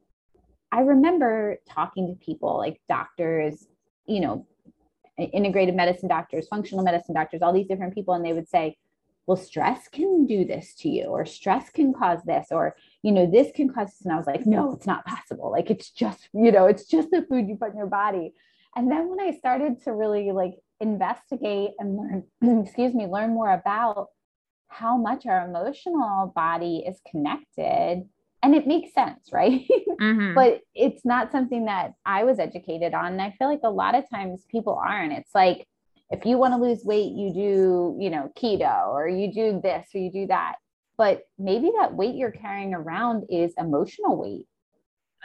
[0.71, 3.67] I remember talking to people like doctors,
[4.05, 4.45] you know,
[5.17, 8.77] integrated medicine doctors, functional medicine doctors, all these different people, and they would say,
[9.27, 13.25] well, stress can do this to you, or stress can cause this, or, you know,
[13.25, 14.01] this can cause this.
[14.03, 15.49] And I was like, no, it's not possible.
[15.49, 18.33] Like, it's just, you know, it's just the food you put in your body.
[18.75, 23.51] And then when I started to really like investigate and learn, excuse me, learn more
[23.51, 24.07] about
[24.67, 28.03] how much our emotional body is connected
[28.43, 29.65] and it makes sense, right?
[30.01, 30.35] Mm-hmm.
[30.35, 33.13] but it's not something that I was educated on.
[33.13, 35.13] And I feel like a lot of times people aren't.
[35.13, 35.65] It's like,
[36.11, 39.87] if you want to lose weight, you do, you know, keto or you do this
[39.95, 40.55] or you do that.
[40.97, 44.47] But maybe that weight you're carrying around is emotional weight.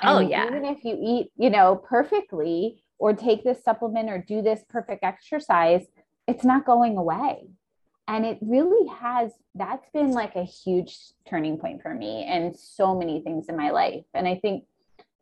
[0.02, 0.46] Oh, and oh, yeah.
[0.46, 5.02] Even if you eat, you know, perfectly or take this supplement or do this perfect
[5.02, 5.86] exercise,
[6.28, 7.48] it's not going away.
[8.06, 10.96] And it really has that's been like a huge
[11.28, 14.04] turning point for me and so many things in my life.
[14.14, 14.64] And i think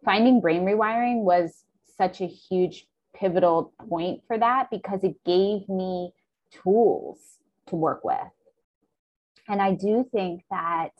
[0.04, 1.64] finding brain rewiring was
[1.96, 6.12] such a huge pivotal point for that because it gave me
[6.50, 7.18] tools
[7.68, 8.32] to work with.
[9.48, 10.92] And i do think that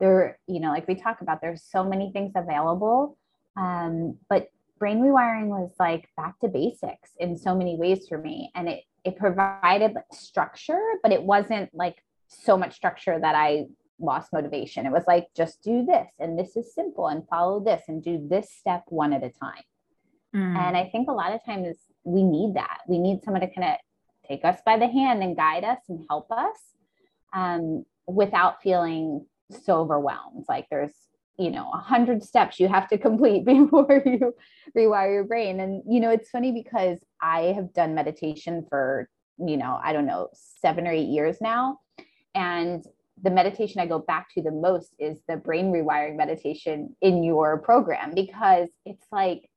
[0.00, 3.16] there you know like we talk about there's so many things available
[3.56, 8.50] um, but brain rewiring was like back to basics in so many ways for me
[8.54, 13.66] and it it provided structure, but it wasn't like so much structure that I
[14.00, 14.86] lost motivation.
[14.86, 18.26] It was like, just do this, and this is simple, and follow this, and do
[18.28, 19.62] this step one at a time.
[20.34, 20.56] Mm.
[20.56, 22.78] And I think a lot of times we need that.
[22.86, 26.04] We need someone to kind of take us by the hand and guide us and
[26.08, 26.56] help us
[27.32, 30.44] um, without feeling so overwhelmed.
[30.48, 30.94] Like there's
[31.38, 34.34] you know a hundred steps you have to complete before you
[34.76, 35.60] rewire your brain.
[35.60, 39.08] And you know it's funny because i have done meditation for
[39.38, 41.78] you know i don't know seven or eight years now.
[42.34, 42.84] And
[43.22, 47.58] the meditation i go back to the most is the brain rewiring meditation in your
[47.58, 49.48] program because it's like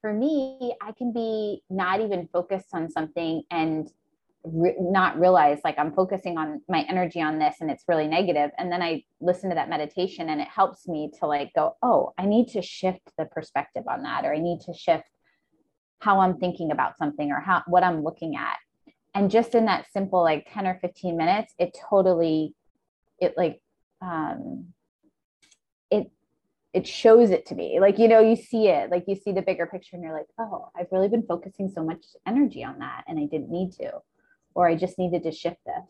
[0.00, 3.90] for me i can be not even focused on something and
[4.44, 8.50] re- not realize like I'm focusing on my energy on this and it's really negative.
[8.58, 12.12] And then I listen to that meditation and it helps me to like go, oh,
[12.18, 15.04] I need to shift the perspective on that, or I need to shift
[16.00, 18.58] how I'm thinking about something or how what I'm looking at.
[19.14, 22.54] And just in that simple like 10 or 15 minutes, it totally
[23.20, 23.60] it like
[24.00, 24.66] um
[25.90, 26.10] it
[26.72, 29.42] it shows it to me like you know you see it like you see the
[29.42, 33.04] bigger picture and you're like oh i've really been focusing so much energy on that
[33.06, 33.92] and i didn't need to
[34.54, 35.84] or I just needed to shift this.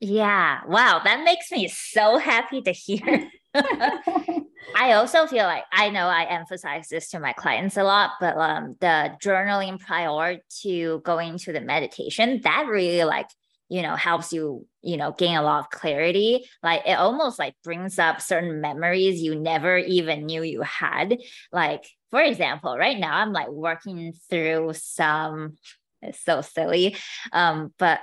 [0.00, 0.60] Yeah.
[0.66, 1.00] Wow.
[1.04, 3.30] That makes me so happy to hear.
[3.54, 8.36] I also feel like I know I emphasize this to my clients a lot, but
[8.36, 13.28] um, the journaling prior to going to the meditation that really like
[13.68, 16.44] you know helps you you know gain a lot of clarity.
[16.62, 21.18] Like it almost like brings up certain memories you never even knew you had.
[21.52, 25.56] Like for example, right now I'm like working through some.
[26.02, 26.96] It's so silly,
[27.32, 28.00] um, but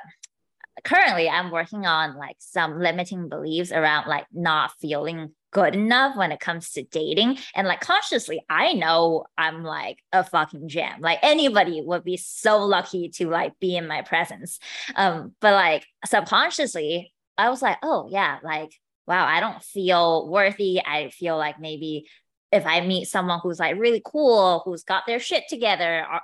[0.84, 6.32] currently I'm working on like some limiting beliefs around like not feeling good enough when
[6.32, 7.38] it comes to dating.
[7.56, 11.02] And like consciously, I know I'm like a fucking gem.
[11.02, 14.60] Like anybody would be so lucky to like be in my presence.
[14.96, 18.72] Um, but like subconsciously, I was like, oh yeah, like
[19.08, 20.80] wow, I don't feel worthy.
[20.80, 22.08] I feel like maybe
[22.52, 26.22] if I meet someone who's like really cool, who's got their shit together, are,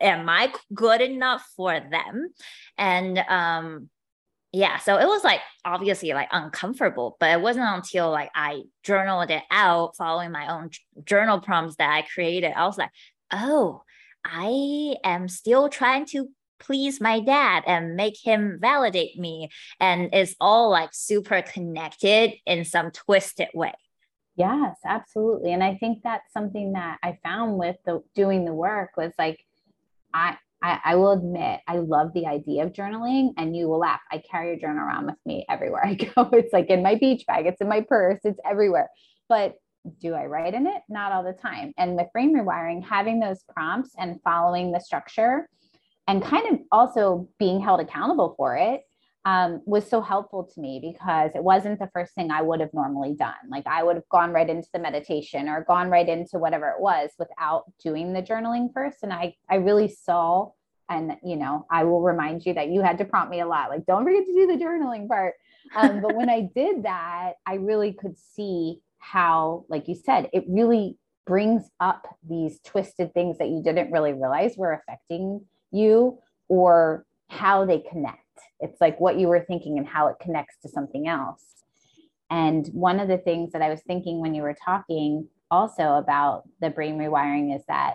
[0.00, 2.28] am I good enough for them?
[2.78, 3.90] And um,
[4.56, 9.30] yeah so it was like obviously like uncomfortable but it wasn't until like i journaled
[9.30, 10.70] it out following my own
[11.04, 12.90] journal prompts that i created i was like
[13.32, 13.82] oh
[14.24, 20.34] i am still trying to please my dad and make him validate me and it's
[20.40, 23.74] all like super connected in some twisted way
[24.36, 28.90] yes absolutely and i think that's something that i found with the doing the work
[28.96, 29.44] was like
[30.14, 34.00] i I, I, will admit I love the idea of journaling and you will laugh.
[34.10, 36.30] I carry a journal around with me everywhere I go.
[36.32, 38.88] It's like in my beach bag, it's in my purse, it's everywhere.
[39.28, 39.56] But
[40.00, 40.82] do I write in it?
[40.88, 41.72] Not all the time.
[41.76, 45.48] And with brain rewiring, having those prompts and following the structure
[46.08, 48.82] and kind of also being held accountable for it
[49.26, 52.72] um, was so helpful to me because it wasn't the first thing I would have
[52.72, 53.34] normally done.
[53.50, 56.80] Like I would have gone right into the meditation or gone right into whatever it
[56.80, 58.98] was without doing the journaling first.
[59.02, 60.50] And I, I really saw,
[60.88, 63.68] and you know, I will remind you that you had to prompt me a lot.
[63.68, 65.34] Like, don't forget to do the journaling part.
[65.74, 70.44] Um, but when I did that, I really could see how, like you said, it
[70.46, 77.04] really brings up these twisted things that you didn't really realize were affecting you or
[77.28, 78.20] how they connect
[78.60, 81.44] it's like what you were thinking and how it connects to something else.
[82.30, 86.42] And one of the things that I was thinking when you were talking also about
[86.60, 87.94] the brain rewiring is that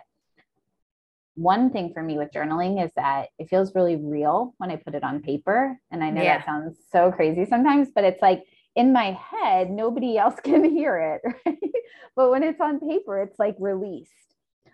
[1.36, 4.96] one thing for me with journaling is that it feels really real when I put
[4.96, 5.78] it on paper.
[5.90, 6.38] And I know yeah.
[6.38, 8.44] that sounds so crazy sometimes, but it's like
[8.76, 11.34] in my head, nobody else can hear it.
[11.46, 11.58] Right?
[12.16, 14.12] but when it's on paper, it's like released.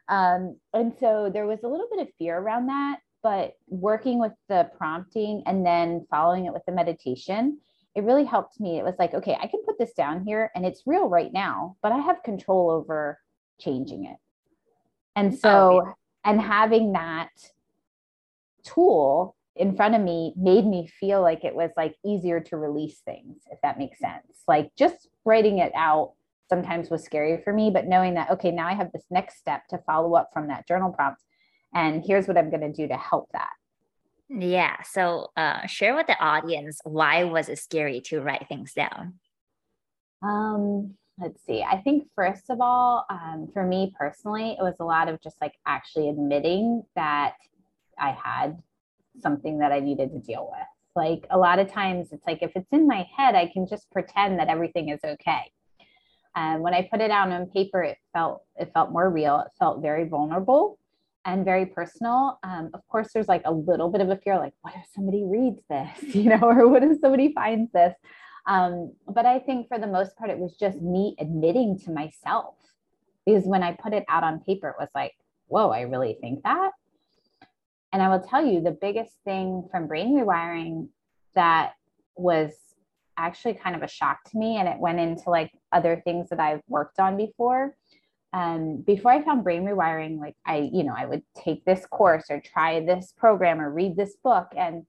[0.10, 4.32] Um, and so there was a little bit of fear around that but working with
[4.48, 7.60] the prompting and then following it with the meditation
[7.94, 8.78] it really helped me.
[8.78, 11.76] It was like okay i can put this down here and it's real right now
[11.82, 13.20] but i have control over
[13.60, 14.18] changing it.
[15.18, 16.32] And so oh, yeah.
[16.32, 17.32] and having that
[18.64, 23.00] tool in front of me made me feel like it was like easier to release
[23.00, 24.44] things if that makes sense.
[24.48, 26.14] Like just writing it out
[26.50, 29.68] sometimes was scary for me but knowing that okay now i have this next step
[29.68, 31.22] to follow up from that journal prompt
[31.74, 33.52] and here's what i'm going to do to help that.
[34.30, 39.16] Yeah so uh, share with the audience why was it scary to write things down?
[40.22, 41.64] Um let's see.
[41.64, 45.38] I think first of all um, for me personally it was a lot of just
[45.42, 47.36] like actually admitting that
[48.00, 48.62] i had
[49.22, 50.68] something that i needed to deal with.
[50.96, 53.90] Like a lot of times it's like if it's in my head i can just
[53.92, 55.52] pretend that everything is okay.
[56.36, 59.40] And when i put it out on paper it felt it felt more real.
[59.40, 60.78] It felt very vulnerable
[61.28, 62.40] and very personal.
[62.42, 65.24] Um, of course, there's like a little bit of a fear, like, what if somebody
[65.26, 67.94] reads this, you know, or what if somebody finds this?
[68.48, 72.56] Um, but I think for the most part, it was just me admitting to myself
[73.26, 75.12] because when I put it out on paper, it was like,
[75.48, 76.72] whoa, I really think that.
[77.92, 80.88] And I will tell you the biggest thing from brain rewiring
[81.36, 81.74] that
[82.16, 82.54] was
[83.18, 86.40] actually kind of a shock to me, and it went into like other things that
[86.40, 87.76] I've worked on before,
[88.34, 92.26] um, before I found brain rewiring, like I, you know, I would take this course
[92.30, 94.86] or try this program or read this book, and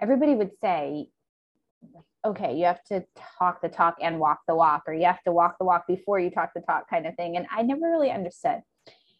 [0.00, 1.08] everybody would say,
[2.24, 3.04] okay, you have to
[3.38, 6.18] talk the talk and walk the walk, or you have to walk the walk before
[6.18, 7.36] you talk the talk, kind of thing.
[7.36, 8.60] And I never really understood.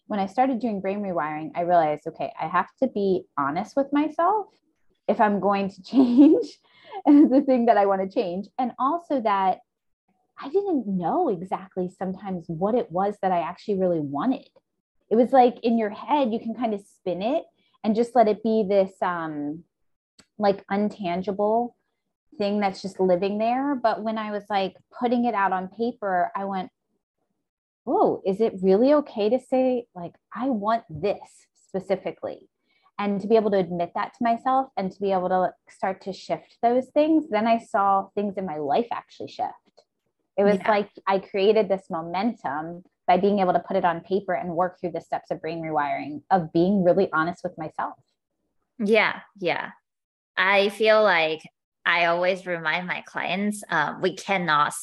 [0.07, 3.93] When I started doing brain rewiring, I realized, okay, I have to be honest with
[3.93, 4.47] myself
[5.07, 6.47] if I'm going to change
[7.07, 9.59] the thing that I want to change, and also that
[10.41, 14.49] I didn't know exactly sometimes what it was that I actually really wanted.
[15.11, 17.45] It was like in your head, you can kind of spin it
[17.83, 19.65] and just let it be this um,
[20.39, 21.73] like untangible
[22.37, 23.75] thing that's just living there.
[23.75, 26.71] But when I was like putting it out on paper, I went,
[27.87, 32.49] oh, is it really okay to say, like, I want this specifically?
[33.01, 36.03] And to be able to admit that to myself and to be able to start
[36.03, 39.68] to shift those things, then I saw things in my life actually shift
[40.39, 40.71] It was yeah.
[40.71, 44.81] like I created this momentum by being able to put it on paper and work
[44.81, 47.95] through the steps of brain rewiring of being really honest with myself.
[48.79, 49.71] Yeah, yeah.
[50.37, 51.41] I feel like
[51.85, 54.75] I always remind my clients um, we cannot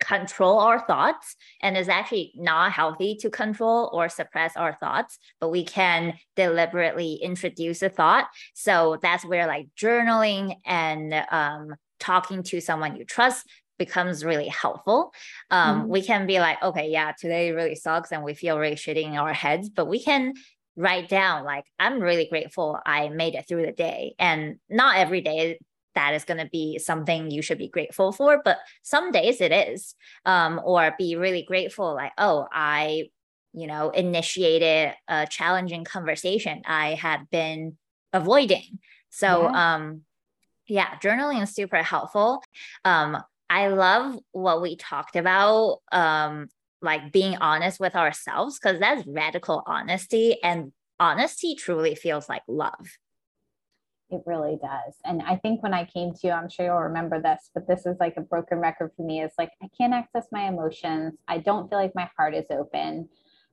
[0.00, 5.48] control our thoughts and it's actually not healthy to control or suppress our thoughts but
[5.48, 12.60] we can deliberately introduce a thought so that's where like journaling and um, talking to
[12.60, 13.44] someone you trust
[13.78, 15.12] becomes really helpful.
[15.50, 15.88] Um, mm-hmm.
[15.88, 19.16] We can be like, okay, yeah, today really sucks and we feel really shitty in
[19.16, 20.34] our heads, but we can
[20.76, 24.14] write down, like, I'm really grateful I made it through the day.
[24.18, 25.58] And not every day
[25.94, 29.50] that is going to be something you should be grateful for, but some days it
[29.50, 29.94] is.
[30.24, 33.08] Um, or be really grateful, like, oh, I,
[33.52, 37.76] you know, initiated a challenging conversation I had been
[38.12, 38.78] avoiding.
[39.10, 39.74] So, yeah.
[39.74, 40.02] um,
[40.68, 42.42] yeah, journaling is super helpful.
[42.84, 43.16] Um,
[43.50, 46.48] I love what we talked about, um,
[46.82, 52.98] like being honest with ourselves, because that's radical honesty, and honesty truly feels like love.
[54.10, 54.94] It really does.
[55.04, 57.84] And I think when I came to you, I'm sure you'll remember this, but this
[57.84, 59.22] is like a broken record for me.
[59.22, 61.14] It's like I can't access my emotions.
[61.26, 63.08] I don't feel like my heart is open.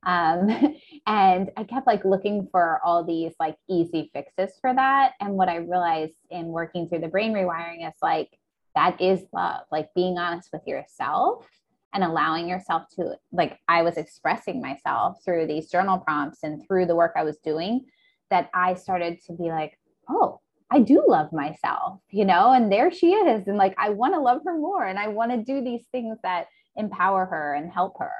[0.06, 0.48] Um,
[1.08, 5.14] and I kept like looking for all these like easy fixes for that.
[5.20, 8.30] And what I realized in working through the brain rewiring is like
[8.76, 11.48] that is love like being honest with yourself
[11.94, 16.86] and allowing yourself to like i was expressing myself through these journal prompts and through
[16.86, 17.86] the work i was doing
[18.30, 19.78] that i started to be like
[20.10, 20.40] oh
[20.72, 24.20] i do love myself you know and there she is and like i want to
[24.20, 27.98] love her more and i want to do these things that empower her and help
[28.00, 28.12] her.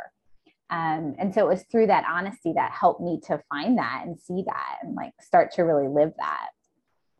[0.70, 4.20] Um, and so it was through that honesty that helped me to find that and
[4.20, 6.48] see that and like start to really live that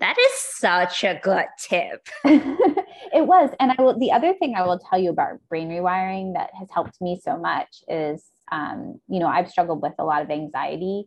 [0.06, 2.08] that is such a good tip.
[2.26, 3.50] it was.
[3.60, 6.70] And I will, the other thing I will tell you about brain rewiring that has
[6.72, 11.06] helped me so much is, um, you know, I've struggled with a lot of anxiety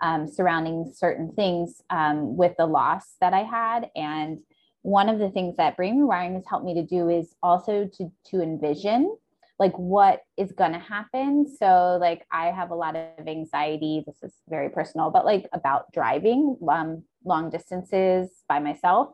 [0.00, 3.90] um, surrounding certain things um, with the loss that I had.
[3.94, 4.38] And
[4.80, 8.10] one of the things that brain rewiring has helped me to do is also to,
[8.28, 9.14] to envision
[9.58, 11.46] like what is going to happen.
[11.58, 14.02] So like i have a lot of anxiety.
[14.06, 19.08] This is very personal but like about driving um, long distances by myself.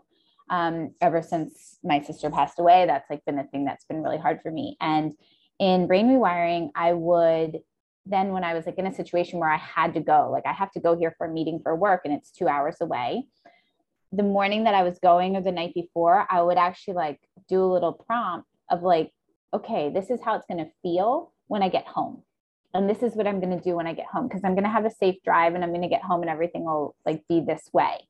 [0.51, 4.19] Um, ever since my sister passed away that's like been the thing that's been really
[4.19, 4.77] hard for me.
[4.81, 5.15] And
[5.59, 7.59] in brain rewiring i would
[8.07, 10.53] then when i was like in a situation where i had to go like i
[10.53, 13.25] have to go here for a meeting for work and it's two hours away
[14.13, 17.63] the morning that i was going or the night before i would actually like do
[17.63, 19.13] a little prompt of like
[19.55, 22.23] okay, this is how it's going to feel when I get home.
[22.75, 24.65] And this is what I'm going to do when I get home because I'm going
[24.65, 27.23] to have a safe drive and I'm going to get home and everything will like
[27.29, 28.09] be this way.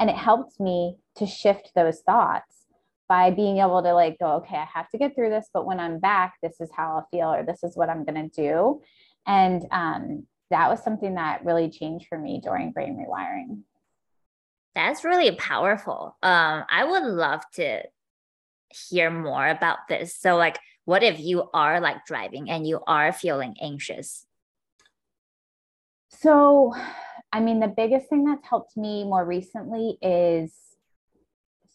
[0.00, 2.66] And it helped me to shift those thoughts
[3.08, 5.78] by being able to like go, okay, I have to get through this, but when
[5.78, 8.80] I'm back, this is how I'll feel or this is what I'm going to do.
[9.26, 13.60] And um, that was something that really changed for me during brain rewiring.
[14.74, 16.16] That's really powerful.
[16.22, 17.82] Um, I would love to
[18.68, 20.14] hear more about this.
[20.14, 24.24] So, like, what if you are like driving and you are feeling anxious?
[26.08, 26.72] So,
[27.32, 30.54] I mean, the biggest thing that's helped me more recently is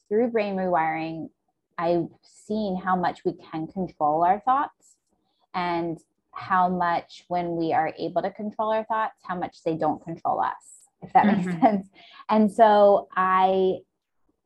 [0.09, 1.29] through brain rewiring,
[1.77, 4.95] I've seen how much we can control our thoughts
[5.53, 5.99] and
[6.33, 10.39] how much when we are able to control our thoughts, how much they don't control
[10.39, 11.49] us, if that mm-hmm.
[11.49, 11.87] makes sense.
[12.29, 13.79] And so I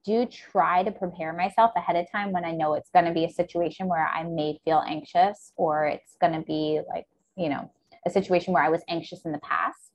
[0.05, 3.25] do try to prepare myself ahead of time when I know it's going to be
[3.25, 7.71] a situation where I may feel anxious or it's going to be like, you know,
[8.05, 9.91] a situation where I was anxious in the past.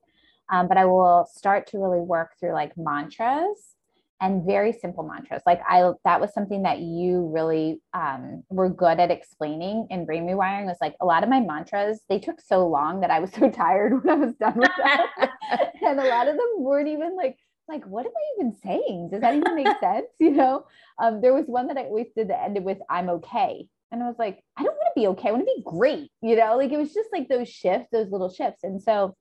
[0.50, 3.76] Um, but I will start to really work through like mantras
[4.20, 5.42] and very simple mantras.
[5.46, 10.26] Like I, that was something that you really um, were good at explaining in brain
[10.26, 10.66] rewiring.
[10.66, 12.00] Was like a lot of my mantras.
[12.08, 15.28] They took so long that I was so tired when I was done with them,
[15.82, 17.38] and a lot of them weren't even like
[17.70, 19.10] like, what am I even saying?
[19.10, 20.06] Does that even make sense?
[20.18, 20.64] You know,
[20.98, 24.06] um, there was one that I always did that ended with "I'm okay," and I
[24.06, 25.28] was like, I don't want to be okay.
[25.28, 26.10] I want to be great.
[26.20, 29.16] You know, like it was just like those shifts, those little shifts, and so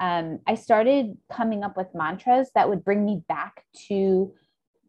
[0.00, 4.34] um, I started coming up with mantras that would bring me back to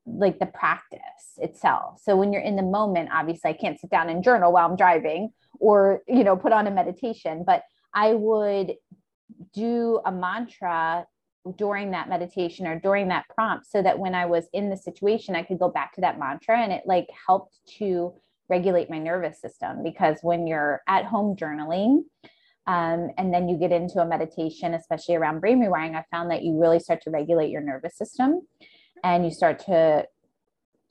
[0.05, 1.01] like the practice
[1.37, 1.99] itself.
[2.03, 4.75] So when you're in the moment, obviously I can't sit down and journal while I'm
[4.75, 5.29] driving
[5.59, 8.73] or, you know, put on a meditation, but I would
[9.53, 11.05] do a mantra
[11.57, 15.35] during that meditation or during that prompt so that when I was in the situation,
[15.35, 18.13] I could go back to that mantra and it like helped to
[18.49, 22.03] regulate my nervous system because when you're at home journaling,
[22.67, 26.43] um, and then you get into a meditation, especially around brain rewiring, I found that
[26.43, 28.41] you really start to regulate your nervous system
[29.03, 30.07] and you start to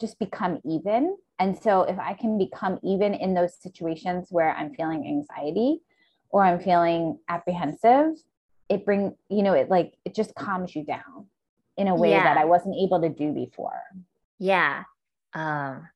[0.01, 1.17] just become even.
[1.41, 5.81] And so if I can become even in those situations where I'm feeling anxiety
[6.31, 8.13] or I'm feeling apprehensive,
[8.69, 11.27] it bring, you know, it like it just calms you down
[11.77, 12.25] in a way yeah.
[12.25, 13.81] that I wasn't able to do before.
[14.39, 14.85] Yeah.
[15.33, 15.89] Um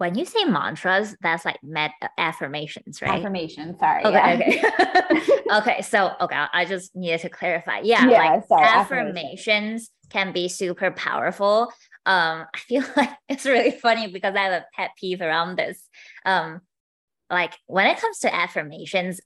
[0.00, 3.18] when you say mantras, that's like med affirmations, right?
[3.18, 4.02] Affirmations, sorry.
[4.02, 5.10] Okay, yeah.
[5.10, 5.32] okay.
[5.58, 7.80] okay, so okay, I just needed to clarify.
[7.80, 11.72] Yeah, yeah like sorry, affirmations can be super powerful.
[12.06, 15.78] Um, I feel like it's really funny because I have a pet peeve around this.
[16.24, 16.62] Um,
[17.28, 19.20] like when it comes to affirmations,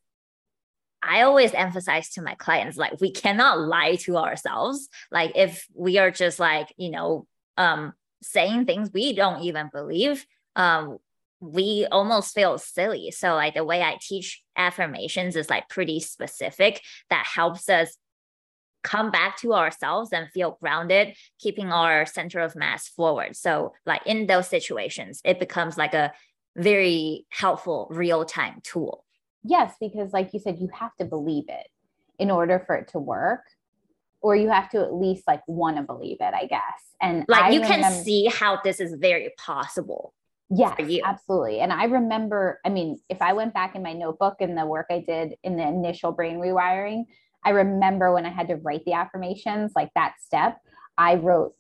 [1.06, 4.88] I always emphasize to my clients like we cannot lie to ourselves.
[5.10, 7.26] Like if we are just like, you know,
[7.56, 7.92] um
[8.22, 10.24] saying things we don't even believe,
[10.56, 10.96] um,
[11.40, 13.10] we almost feel silly.
[13.10, 16.80] So like the way I teach affirmations is like pretty specific
[17.10, 17.98] that helps us
[18.82, 23.36] come back to ourselves and feel grounded, keeping our center of mass forward.
[23.36, 26.12] So like in those situations, it becomes like a
[26.56, 29.03] very helpful real-time tool.
[29.44, 31.68] Yes, because like you said, you have to believe it
[32.18, 33.44] in order for it to work.
[34.20, 36.62] Or you have to at least like want to believe it, I guess.
[37.02, 40.14] And like I you remember- can see how this is very possible
[40.50, 40.74] yeah
[41.04, 41.60] absolutely.
[41.60, 44.86] And I remember, I mean, if I went back in my notebook and the work
[44.90, 47.04] I did in the initial brain rewiring,
[47.44, 50.58] I remember when I had to write the affirmations, like that step,
[50.96, 51.54] I wrote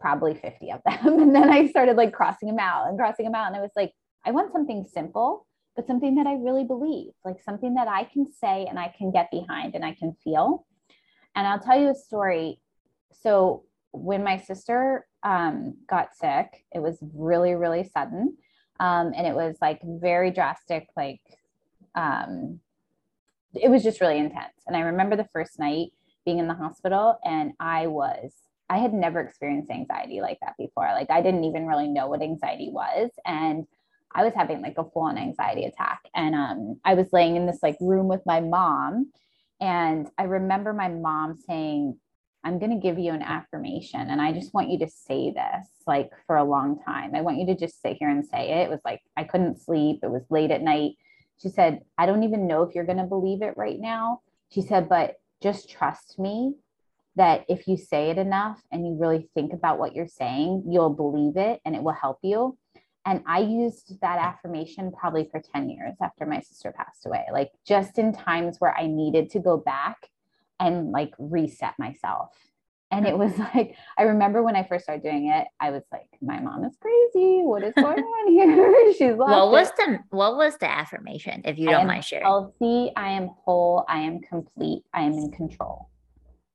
[0.00, 1.18] probably 50 of them.
[1.20, 3.48] And then I started like crossing them out and crossing them out.
[3.48, 3.92] And I was like,
[4.24, 5.46] I want something simple,
[5.76, 9.12] but something that I really believe, like something that I can say and I can
[9.12, 10.66] get behind and I can feel.
[11.34, 12.60] And I'll tell you a story.
[13.12, 18.36] So when my sister um, got sick, it was really, really sudden.
[18.80, 21.20] Um, and it was like very drastic, like,
[21.94, 22.60] um,
[23.54, 24.62] it was just really intense.
[24.66, 25.88] And I remember the first night
[26.24, 28.32] being in the hospital, and I was,
[28.68, 30.88] I had never experienced anxiety like that before.
[30.92, 33.10] Like, I didn't even really know what anxiety was.
[33.24, 33.66] And
[34.16, 36.00] I was having like a full on anxiety attack.
[36.14, 39.12] And um, I was laying in this like room with my mom.
[39.60, 41.98] And I remember my mom saying,
[42.42, 45.68] I'm going to give you an affirmation and I just want you to say this
[45.84, 47.14] like for a long time.
[47.14, 48.66] I want you to just sit here and say it.
[48.66, 50.00] It was like I couldn't sleep.
[50.02, 50.92] It was late at night.
[51.42, 54.20] She said, I don't even know if you're going to believe it right now.
[54.48, 56.54] She said, but just trust me
[57.16, 60.94] that if you say it enough and you really think about what you're saying, you'll
[60.94, 62.56] believe it and it will help you.
[63.06, 67.52] And I used that affirmation probably for 10 years after my sister passed away, like
[67.64, 70.10] just in times where I needed to go back
[70.58, 72.30] and like reset myself.
[72.90, 76.08] And it was like, I remember when I first started doing it, I was like,
[76.20, 77.42] my mom is crazy.
[77.42, 78.92] What is going on here?
[78.98, 79.74] She's what was it.
[79.76, 82.24] the what was the affirmation, if you don't mind sharing?
[82.24, 85.90] Healthy, I am whole, I am complete, I am in control.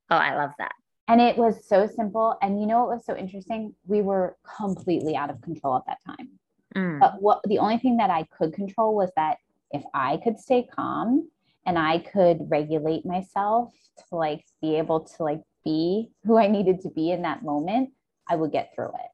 [0.09, 0.73] Oh, I love that.
[1.07, 2.37] And it was so simple.
[2.41, 3.73] And you know what was so interesting?
[3.85, 6.29] We were completely out of control at that time.
[6.75, 6.99] Mm.
[6.99, 9.37] But what the only thing that I could control was that
[9.71, 11.29] if I could stay calm
[11.65, 16.81] and I could regulate myself to like be able to like be who I needed
[16.81, 17.91] to be in that moment,
[18.29, 19.11] I would get through it.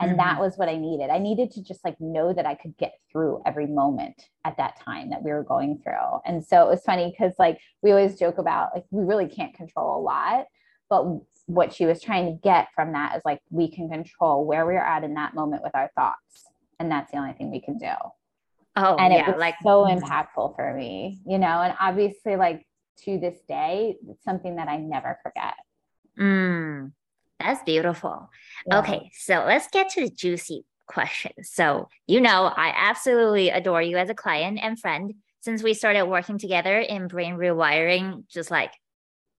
[0.00, 0.18] And mm-hmm.
[0.18, 1.10] that was what I needed.
[1.10, 4.80] I needed to just like know that I could get through every moment at that
[4.80, 6.20] time that we were going through.
[6.24, 9.54] And so it was funny because like we always joke about like we really can't
[9.54, 10.46] control a lot,
[10.90, 11.04] but
[11.46, 14.78] what she was trying to get from that is like we can control where we're
[14.78, 16.46] at in that moment with our thoughts.
[16.78, 17.92] And that's the only thing we can do.
[18.74, 22.66] Oh, and yeah, it was like so impactful for me, you know, and obviously like
[23.04, 25.54] to this day, it's something that I never forget.
[26.18, 26.92] Mm,
[27.38, 28.30] that's beautiful.
[28.66, 28.78] Yeah.
[28.78, 31.50] Okay, so let's get to the juicy questions.
[31.52, 36.06] So, you know, I absolutely adore you as a client and friend since we started
[36.06, 38.72] working together in brain rewiring just like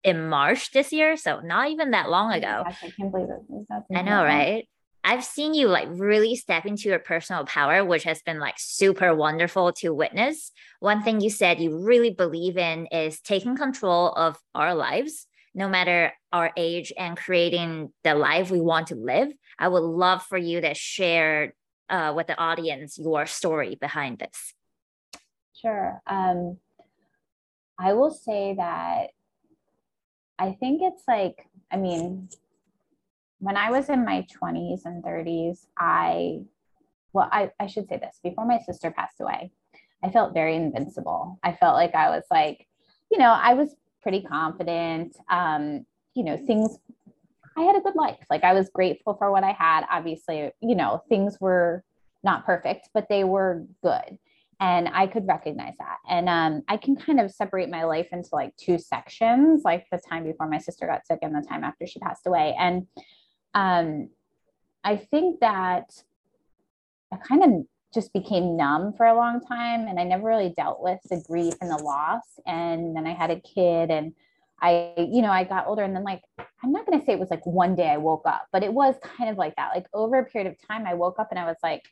[0.03, 1.17] in March this year.
[1.17, 2.63] So, not even that long ago.
[2.65, 3.95] I can't believe it.
[3.95, 4.67] I know, right?
[5.03, 9.13] I've seen you like really step into your personal power, which has been like super
[9.13, 10.51] wonderful to witness.
[10.79, 15.67] One thing you said you really believe in is taking control of our lives, no
[15.67, 19.27] matter our age, and creating the life we want to live.
[19.59, 21.53] I would love for you to share
[21.89, 24.53] uh, with the audience your story behind this.
[25.53, 26.01] Sure.
[26.07, 26.57] Um,
[27.77, 29.07] I will say that
[30.39, 32.29] I think it's like, I mean,
[33.43, 36.39] when I was in my 20s and 30s, I,
[37.11, 39.51] well, I, I should say this before my sister passed away,
[40.01, 41.39] I felt very invincible.
[41.43, 42.65] I felt like I was like,
[43.11, 45.17] you know, I was pretty confident.
[45.29, 45.85] Um,
[46.15, 46.77] you know, things,
[47.57, 48.25] I had a good life.
[48.29, 49.85] Like I was grateful for what I had.
[49.91, 51.83] Obviously, you know, things were
[52.23, 54.17] not perfect, but they were good.
[54.61, 55.97] And I could recognize that.
[56.07, 59.97] And um, I can kind of separate my life into like two sections, like the
[59.97, 62.55] time before my sister got sick and the time after she passed away.
[62.57, 62.87] And
[63.53, 64.09] um,
[64.83, 66.03] I think that
[67.11, 70.81] I kind of just became numb for a long time and I never really dealt
[70.81, 72.23] with the grief and the loss.
[72.45, 74.13] And then I had a kid and
[74.59, 76.21] I, you know, I got older and then like,
[76.63, 78.73] I'm not going to say it was like one day I woke up, but it
[78.73, 79.71] was kind of like that.
[79.75, 81.83] Like over a period of time, I woke up and I was like,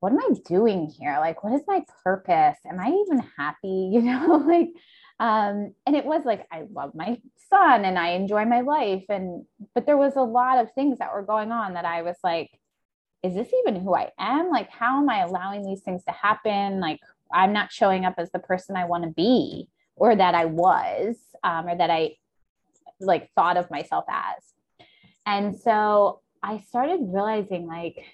[0.00, 1.16] what am I doing here?
[1.20, 2.58] Like, what is my purpose?
[2.68, 3.90] Am I even happy?
[3.92, 4.68] You know, like,
[5.20, 9.04] um, and it was like, I love my son and I enjoy my life.
[9.08, 9.44] And,
[9.74, 12.50] but there was a lot of things that were going on that I was like,
[13.22, 14.50] is this even who I am?
[14.50, 16.80] Like, how am I allowing these things to happen?
[16.80, 17.00] Like,
[17.32, 21.16] I'm not showing up as the person I want to be or that I was,
[21.42, 22.16] um, or that I
[23.00, 24.86] like thought of myself as.
[25.26, 28.04] And so I started realizing, like,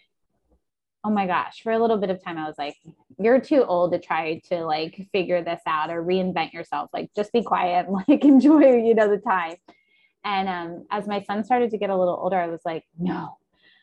[1.05, 2.77] oh my gosh, for a little bit of time, I was like,
[3.19, 6.91] you're too old to try to like figure this out or reinvent yourself.
[6.93, 9.57] Like, just be quiet and like enjoy, you know, the time.
[10.25, 13.39] And um, as my son started to get a little older, I was like, no,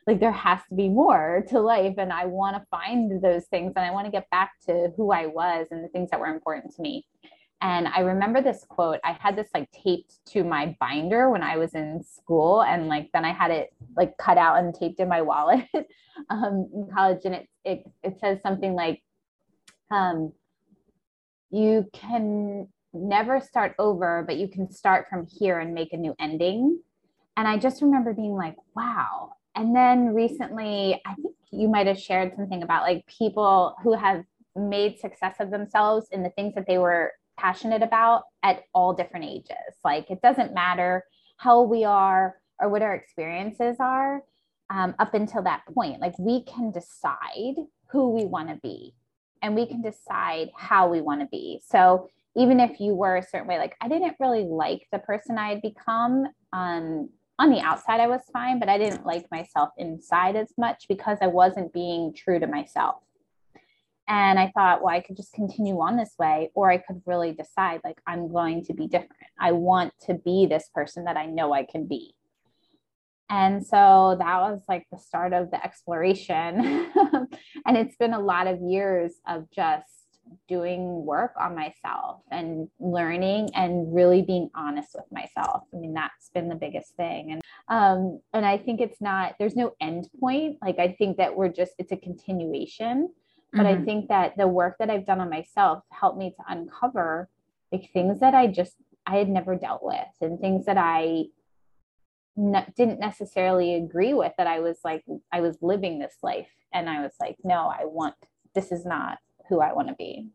[0.08, 3.74] like there has to be more to life and i want to find those things
[3.76, 6.28] and i want to get back to who i was and the things that were
[6.28, 7.06] important to me
[7.62, 11.58] and i remember this quote i had this like taped to my binder when i
[11.58, 15.10] was in school and like then i had it like cut out and taped in
[15.10, 15.66] my wallet
[16.30, 19.02] um, in college and it, it it says something like
[19.90, 20.34] um,
[21.50, 26.14] you can never start over but you can start from here and make a new
[26.20, 26.80] ending.
[27.36, 29.34] And i just remember being like wow.
[29.56, 34.24] And then recently, I think you might have shared something about like people who have
[34.56, 39.26] made success of themselves in the things that they were passionate about at all different
[39.26, 39.76] ages.
[39.84, 41.04] Like it doesn't matter
[41.38, 44.24] how we are or what our experiences are
[44.70, 46.02] um, up until that point.
[46.02, 47.56] Like we can decide
[47.88, 48.94] who we want to be
[49.42, 51.62] and we can decide how we want to be.
[51.66, 55.38] So even if you were a certain way, like I didn't really like the person
[55.38, 57.10] I had become, um,
[57.40, 61.20] on the outside I was fine, but I didn't like myself inside as much because
[61.22, 62.96] I wasn't being true to myself.
[64.08, 67.34] And I thought, well, I could just continue on this way, or I could really
[67.34, 69.12] decide, like, I'm going to be different.
[69.40, 72.16] I want to be this person that I know I can be.
[73.30, 76.90] And so that was like the start of the exploration.
[77.66, 79.92] and it's been a lot of years of just
[80.48, 85.64] doing work on myself and learning and really being honest with myself.
[85.74, 87.32] I mean, that's been the biggest thing.
[87.34, 90.58] And um, and I think it's not there's no end point.
[90.62, 93.10] Like I think that we're just it's a continuation.
[93.54, 93.82] But mm-hmm.
[93.82, 97.30] I think that the work that I've done on myself helped me to uncover
[97.72, 98.76] like things that I just
[99.06, 101.26] I had never dealt with and things that I
[102.36, 106.90] ne- didn't necessarily agree with that I was like I was living this life and
[106.90, 108.16] I was like no I want
[108.54, 109.20] this is not
[109.50, 110.28] who I want to be.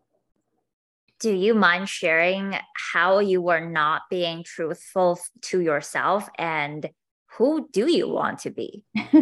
[1.21, 2.57] Do you mind sharing
[2.93, 6.91] how you were not being truthful to yourself and
[7.37, 8.85] who do you want to be?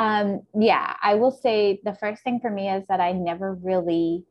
[0.00, 4.24] um, yeah, I will say the first thing for me is that I never really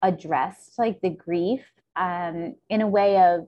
[0.00, 1.60] addressed like the grief
[1.94, 3.46] um, in a way of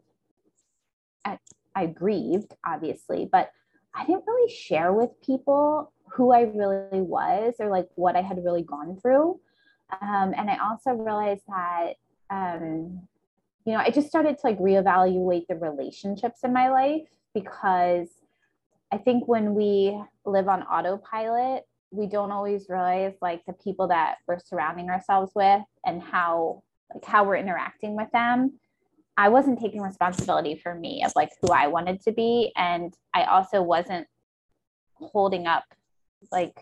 [1.24, 1.38] I,
[1.74, 3.50] I grieved, obviously, but
[3.94, 8.44] I didn't really share with people who I really was or like what I had
[8.44, 9.40] really gone through.
[10.02, 11.94] Um, and I also realized that,
[12.28, 13.00] um,
[13.64, 18.08] you know, I just started to like reevaluate the relationships in my life because
[18.92, 24.16] I think when we live on autopilot, we don't always realize like the people that
[24.28, 26.62] we're surrounding ourselves with and how
[26.92, 28.58] like how we're interacting with them.
[29.16, 32.52] I wasn't taking responsibility for me of like who I wanted to be.
[32.54, 34.06] And I also wasn't
[34.94, 35.64] holding up
[36.30, 36.54] like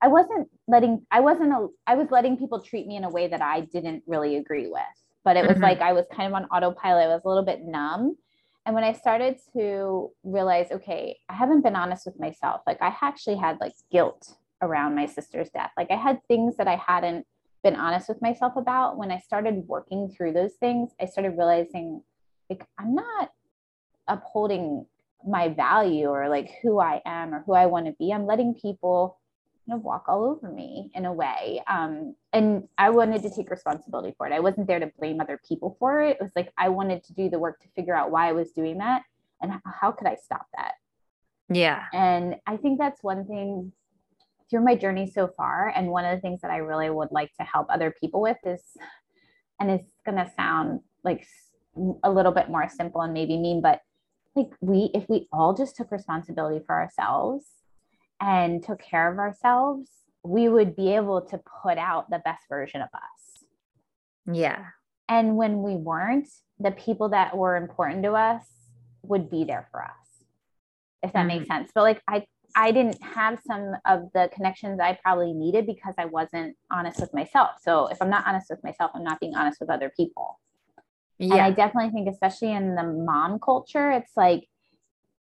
[0.00, 3.28] I wasn't letting I wasn't a, I was letting people treat me in a way
[3.28, 4.82] that I didn't really agree with.
[5.22, 5.62] But it was mm-hmm.
[5.64, 7.04] like I was kind of on autopilot.
[7.04, 8.16] I was a little bit numb.
[8.66, 12.62] And when I started to realize, okay, I haven't been honest with myself.
[12.66, 15.70] Like I actually had like guilt around my sister's death.
[15.76, 17.26] Like I had things that I hadn't
[17.62, 18.96] been honest with myself about.
[18.96, 22.02] When I started working through those things, I started realizing
[22.48, 23.32] like I'm not
[24.08, 24.86] upholding
[25.26, 28.12] my value or like who I am or who I want to be.
[28.12, 29.18] I'm letting people
[29.66, 31.62] kind of walk all over me in a way.
[31.66, 34.32] Um, and I wanted to take responsibility for it.
[34.32, 36.18] I wasn't there to blame other people for it.
[36.20, 38.50] It was like I wanted to do the work to figure out why I was
[38.52, 39.02] doing that
[39.40, 40.72] and how could I stop that.
[41.48, 41.84] Yeah.
[41.92, 43.72] And I think that's one thing
[44.50, 45.72] through my journey so far.
[45.74, 48.38] And one of the things that I really would like to help other people with
[48.44, 48.62] is,
[49.60, 51.26] and it's going to sound like
[52.02, 53.80] a little bit more simple and maybe mean, but
[54.36, 57.46] like we, if we all just took responsibility for ourselves
[58.24, 59.90] and took care of ourselves,
[60.22, 63.44] we would be able to put out the best version of us.
[64.32, 64.64] Yeah.
[65.08, 68.46] And when we weren't, the people that were important to us
[69.02, 69.90] would be there for us,
[71.02, 71.38] if that mm-hmm.
[71.38, 71.70] makes sense.
[71.74, 72.24] But like, I,
[72.56, 77.12] I didn't have some of the connections I probably needed because I wasn't honest with
[77.12, 77.50] myself.
[77.60, 80.40] So if I'm not honest with myself, I'm not being honest with other people.
[81.18, 81.34] Yeah.
[81.34, 84.48] And I definitely think, especially in the mom culture, it's like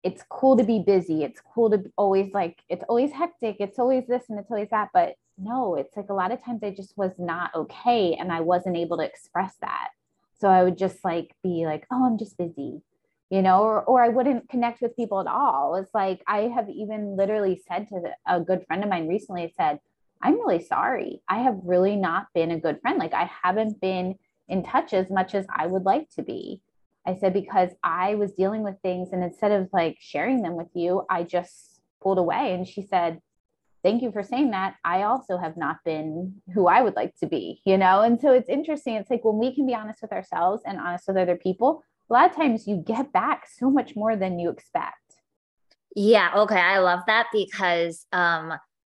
[0.03, 1.23] it's cool to be busy.
[1.23, 3.57] It's cool to always like, it's always hectic.
[3.59, 4.89] It's always this and it's always that.
[4.93, 8.41] But no, it's like a lot of times I just was not okay and I
[8.41, 9.89] wasn't able to express that.
[10.39, 12.81] So I would just like be like, oh, I'm just busy,
[13.29, 15.75] you know, or, or I wouldn't connect with people at all.
[15.75, 19.51] It's like I have even literally said to a good friend of mine recently, I
[19.55, 19.79] said,
[20.23, 21.21] I'm really sorry.
[21.27, 22.97] I have really not been a good friend.
[22.97, 24.15] Like I haven't been
[24.47, 26.61] in touch as much as I would like to be.
[27.05, 30.69] I said, because I was dealing with things and instead of like sharing them with
[30.73, 32.53] you, I just pulled away.
[32.53, 33.19] And she said,
[33.83, 34.75] Thank you for saying that.
[34.85, 38.01] I also have not been who I would like to be, you know?
[38.01, 38.93] And so it's interesting.
[38.93, 42.13] It's like when we can be honest with ourselves and honest with other people, a
[42.13, 45.15] lot of times you get back so much more than you expect.
[45.95, 46.31] Yeah.
[46.35, 46.59] Okay.
[46.59, 48.53] I love that because um,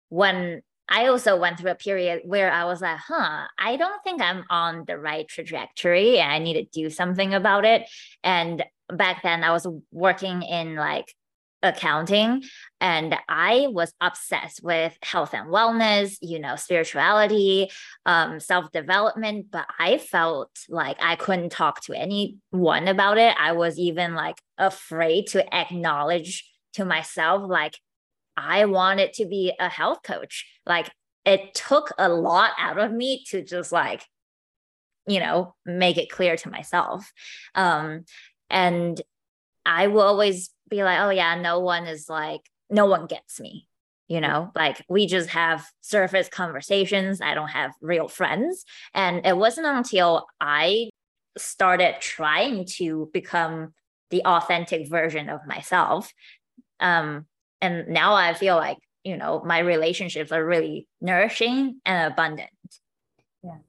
[0.09, 4.21] when I also went through a period where I was like, huh, I don't think
[4.21, 7.89] I'm on the right trajectory and I need to do something about it.
[8.25, 11.05] And back then I was working in like
[11.63, 12.43] accounting
[12.81, 17.69] and I was obsessed with health and wellness, you know, spirituality,
[18.05, 23.33] um, self-development, but I felt like I couldn't talk to anyone about it.
[23.39, 27.77] I was even like afraid to acknowledge to myself like
[28.37, 30.45] I wanted to be a health coach.
[30.65, 30.89] Like
[31.25, 34.03] it took a lot out of me to just like,
[35.07, 37.11] you know, make it clear to myself.
[37.55, 38.05] Um,
[38.49, 39.01] and
[39.65, 43.67] I will always be like, oh, yeah, no one is like, no one gets me.
[44.07, 47.21] You know, like we just have surface conversations.
[47.21, 48.65] I don't have real friends.
[48.93, 50.89] And it wasn't until I
[51.37, 53.73] started trying to become
[54.09, 56.11] the authentic version of myself
[56.81, 57.25] um,
[57.61, 62.49] and now i feel like you know my relationships are really nourishing and abundant.
[63.43, 63.61] Yes.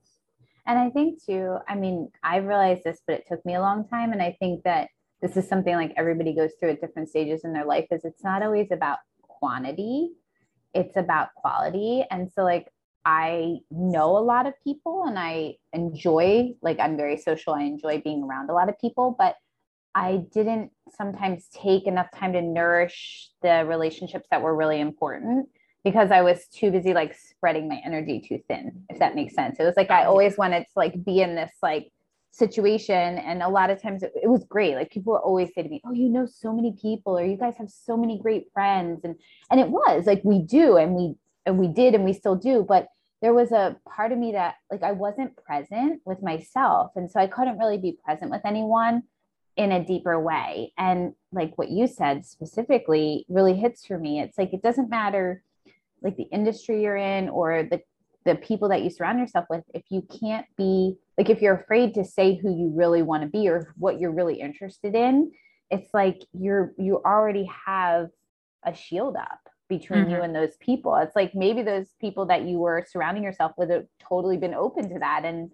[0.66, 3.86] And i think too i mean i realized this but it took me a long
[3.88, 4.12] time.
[4.12, 4.88] And i think that
[5.20, 8.24] this is something like everybody goes through at different stages in their life is it's
[8.24, 10.10] not always about quantity.
[10.74, 12.04] It's about quality.
[12.10, 12.68] And so like
[13.04, 17.54] i know a lot of people and i enjoy like i'm very social.
[17.54, 19.34] I enjoy being around a lot of people but
[19.94, 25.48] I didn't sometimes take enough time to nourish the relationships that were really important
[25.84, 29.58] because I was too busy like spreading my energy too thin, if that makes sense.
[29.58, 31.90] It was like I always wanted to like be in this like
[32.30, 33.18] situation.
[33.18, 34.74] And a lot of times it, it was great.
[34.74, 37.36] Like people would always say to me, Oh, you know so many people, or you
[37.36, 39.00] guys have so many great friends.
[39.04, 39.16] And
[39.50, 41.14] and it was like we do and we
[41.44, 42.88] and we did and we still do, but
[43.20, 46.92] there was a part of me that like I wasn't present with myself.
[46.96, 49.02] And so I couldn't really be present with anyone
[49.56, 50.72] in a deeper way.
[50.78, 54.20] And like what you said specifically really hits for me.
[54.20, 55.42] It's like it doesn't matter
[56.02, 57.80] like the industry you're in or the
[58.24, 61.94] the people that you surround yourself with if you can't be like if you're afraid
[61.94, 65.30] to say who you really want to be or what you're really interested in
[65.70, 68.08] it's like you're you already have
[68.64, 70.10] a shield up between mm-hmm.
[70.10, 73.70] you and those people it's like maybe those people that you were surrounding yourself with
[73.70, 75.50] have totally been open to that and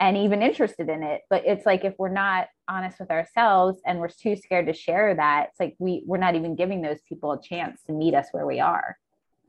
[0.00, 3.98] and even interested in it but it's like if we're not honest with ourselves and
[3.98, 7.32] we're too scared to share that it's like we we're not even giving those people
[7.32, 8.96] a chance to meet us where we are.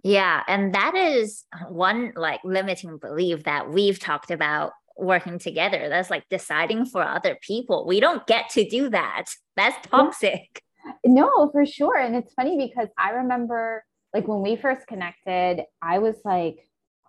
[0.04, 5.90] Yeah and that is one like limiting belief that we've talked about working together.
[5.90, 7.86] That's like deciding for other people.
[7.86, 9.26] We don't get to do that.
[9.56, 10.62] That's toxic.
[11.06, 11.98] No for sure.
[11.98, 13.84] And it's funny because i remember
[14.14, 16.67] like when we first connected i was like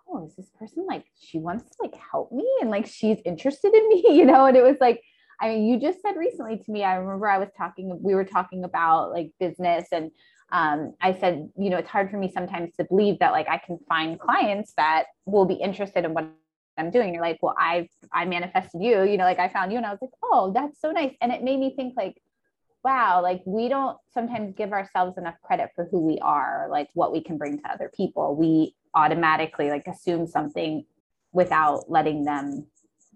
[0.09, 3.73] oh, is this person like she wants to like help me and like she's interested
[3.73, 4.47] in me, you know?
[4.47, 5.03] And it was like,
[5.41, 8.25] I mean, you just said recently to me, I remember I was talking, we were
[8.25, 10.11] talking about like business and
[10.51, 13.59] um, I said, you know, it's hard for me sometimes to believe that like I
[13.59, 16.27] can find clients that will be interested in what
[16.79, 17.13] I'm doing.
[17.13, 19.91] You're like, well, I've I manifested you, you know, like I found you, and I
[19.91, 21.15] was like, oh, that's so nice.
[21.21, 22.15] And it made me think like,
[22.85, 27.13] wow, like we don't sometimes give ourselves enough credit for who we are, like what
[27.13, 28.37] we can bring to other people.
[28.37, 30.85] We automatically like assume something
[31.33, 32.67] without letting them,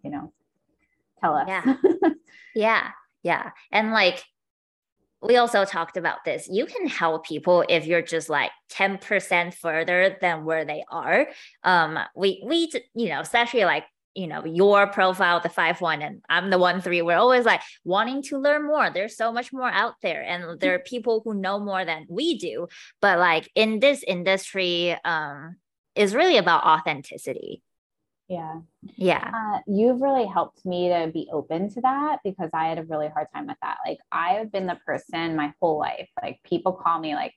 [0.04, 0.32] you know,
[1.20, 1.48] tell us.
[1.48, 1.74] Yeah.
[2.54, 2.90] yeah.
[3.22, 3.50] Yeah.
[3.70, 4.22] And like
[5.22, 6.48] we also talked about this.
[6.50, 11.28] You can help people if you're just like 10% further than where they are.
[11.62, 13.84] Um, we we you know, especially like
[14.14, 17.02] you know your profile the five one and i'm the one three.
[17.02, 18.90] We're always like wanting to learn more.
[18.90, 22.38] There's so much more out there and there are people who know more than we
[22.38, 22.68] do.
[23.00, 25.56] But like in this industry um
[25.94, 27.62] is really about authenticity.
[28.28, 28.60] Yeah.
[28.96, 29.30] Yeah.
[29.34, 33.08] Uh, you've really helped me to be open to that because i had a really
[33.08, 33.78] hard time with that.
[33.86, 36.08] Like i have been the person my whole life.
[36.22, 37.34] Like people call me like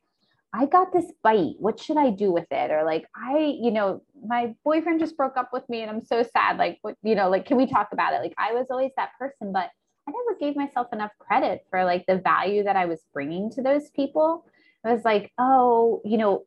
[0.57, 1.55] I got this bite.
[1.59, 2.71] What should I do with it?
[2.71, 6.23] Or like, I, you know, my boyfriend just broke up with me and I'm so
[6.23, 6.57] sad.
[6.57, 8.21] Like, what, you know, like, can we talk about it?
[8.21, 9.69] Like, I was always that person, but
[10.07, 13.61] I never gave myself enough credit for like the value that I was bringing to
[13.61, 14.45] those people.
[14.85, 16.45] I was like, oh, you know,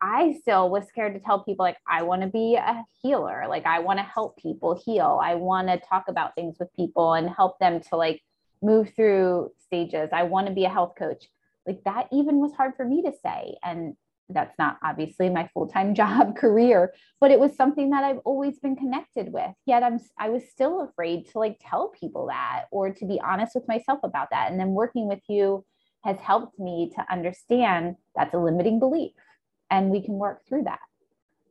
[0.00, 3.64] I still was scared to tell people like I want to be a healer, like
[3.64, 5.18] I want to help people heal.
[5.22, 8.22] I want to talk about things with people and help them to like
[8.60, 10.10] move through stages.
[10.12, 11.24] I want to be a health coach.
[11.66, 13.94] Like that even was hard for me to say and
[14.30, 18.76] that's not obviously my full-time job career, but it was something that I've always been
[18.76, 19.50] connected with.
[19.66, 23.54] Yet I'm I was still afraid to like tell people that or to be honest
[23.54, 24.50] with myself about that.
[24.50, 25.64] And then working with you
[26.02, 29.12] has helped me to understand that's a limiting belief
[29.70, 30.80] and we can work through that.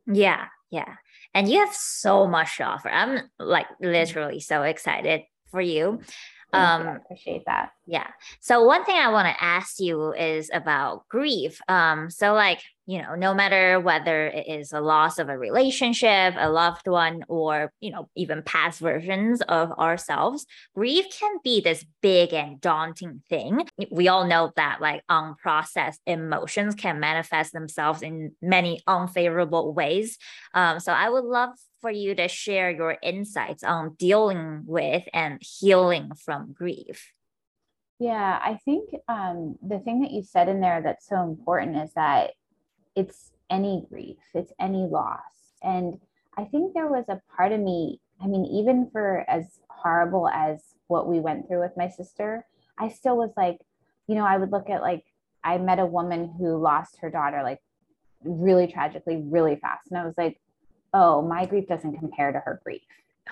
[0.06, 0.94] Yeah, yeah.
[1.32, 2.90] And you have so much to offer.
[2.90, 3.86] I'm like mm-hmm.
[3.86, 6.00] literally so excited for you.
[6.54, 7.72] Um, I appreciate that.
[7.86, 8.06] Yeah.
[8.40, 11.60] So one thing I want to ask you is about grief.
[11.68, 16.34] Um, so like you know, no matter whether it is a loss of a relationship,
[16.36, 21.84] a loved one, or, you know, even past versions of ourselves, grief can be this
[22.02, 23.66] big and daunting thing.
[23.90, 30.18] We all know that like unprocessed emotions can manifest themselves in many unfavorable ways.
[30.52, 35.40] Um, so I would love for you to share your insights on dealing with and
[35.42, 37.12] healing from grief.
[37.98, 41.92] Yeah, I think um, the thing that you said in there that's so important is
[41.94, 42.32] that
[42.96, 45.20] it's any grief, it's any loss.
[45.62, 45.98] And
[46.36, 50.60] I think there was a part of me, I mean, even for as horrible as
[50.88, 52.46] what we went through with my sister,
[52.78, 53.58] I still was like,
[54.06, 55.04] you know, I would look at like,
[55.42, 57.60] I met a woman who lost her daughter like
[58.24, 59.90] really tragically, really fast.
[59.90, 60.40] And I was like,
[60.92, 62.82] oh, my grief doesn't compare to her grief,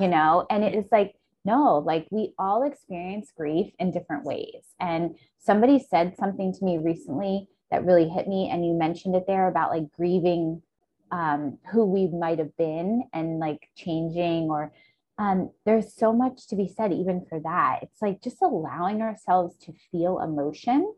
[0.01, 0.47] you know?
[0.51, 4.75] And it is like, no, like we all experience grief in different ways.
[4.79, 8.51] And somebody said something to me recently that really hit me.
[8.53, 10.63] And you mentioned it there about like grieving
[11.11, 14.73] um, who we might have been and like changing or
[15.19, 17.81] um, there's so much to be said even for that.
[17.83, 20.93] It's like just allowing ourselves to feel emotion.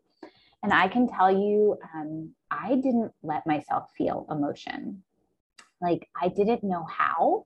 [0.63, 5.03] And I can tell you, um, I didn't let myself feel emotion.
[5.81, 7.45] Like I didn't know how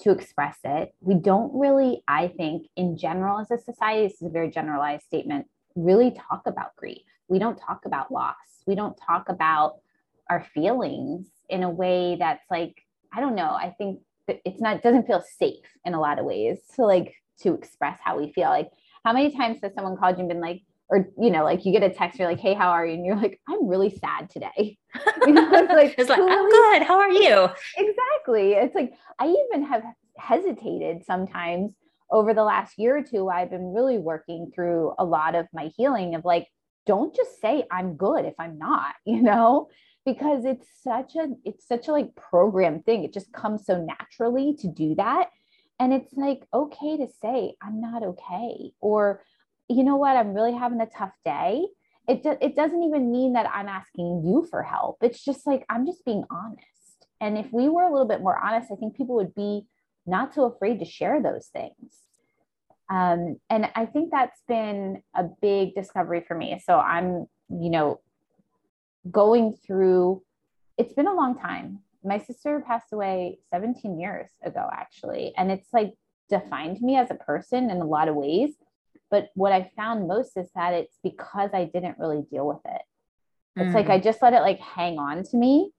[0.00, 0.94] to express it.
[1.00, 5.04] We don't really, I think, in general as a society, this is a very generalized
[5.04, 7.02] statement, really talk about grief.
[7.28, 8.36] We don't talk about loss.
[8.66, 9.76] We don't talk about
[10.28, 12.74] our feelings in a way that's like
[13.14, 13.50] i don't know.
[13.50, 17.54] I think it's not doesn't feel safe in a lot of ways to like to
[17.54, 18.48] express how we feel.
[18.48, 18.70] Like
[19.04, 21.72] how many times has someone called you and been like or you know like you
[21.72, 22.94] get a text you're like hey how are you?
[22.94, 24.78] And you're like i'm really sad today.
[25.26, 26.82] You know it's like it's like i'm good.
[26.82, 27.48] How are you?
[27.76, 28.52] Exactly.
[28.52, 29.82] It's like i even have
[30.18, 31.74] hesitated sometimes
[32.10, 35.70] over the last year or two i've been really working through a lot of my
[35.76, 36.46] healing of like
[36.86, 39.68] don't just say I'm good if I'm not, you know,
[40.04, 43.04] because it's such a it's such a like program thing.
[43.04, 45.30] It just comes so naturally to do that.
[45.78, 49.22] And it's like okay to say I'm not okay or
[49.68, 51.66] you know what, I'm really having a tough day.
[52.08, 54.98] It do, it doesn't even mean that I'm asking you for help.
[55.02, 56.62] It's just like I'm just being honest.
[57.20, 59.66] And if we were a little bit more honest, I think people would be
[60.06, 62.05] not so afraid to share those things.
[62.88, 66.60] Um, and I think that's been a big discovery for me.
[66.64, 68.00] So I'm, you know,
[69.10, 70.22] going through,
[70.78, 71.80] it's been a long time.
[72.04, 75.32] My sister passed away 17 years ago, actually.
[75.36, 75.94] And it's like
[76.28, 78.50] defined me as a person in a lot of ways.
[79.10, 82.82] But what I found most is that it's because I didn't really deal with it.
[83.56, 83.74] It's mm.
[83.74, 85.72] like I just let it like hang on to me.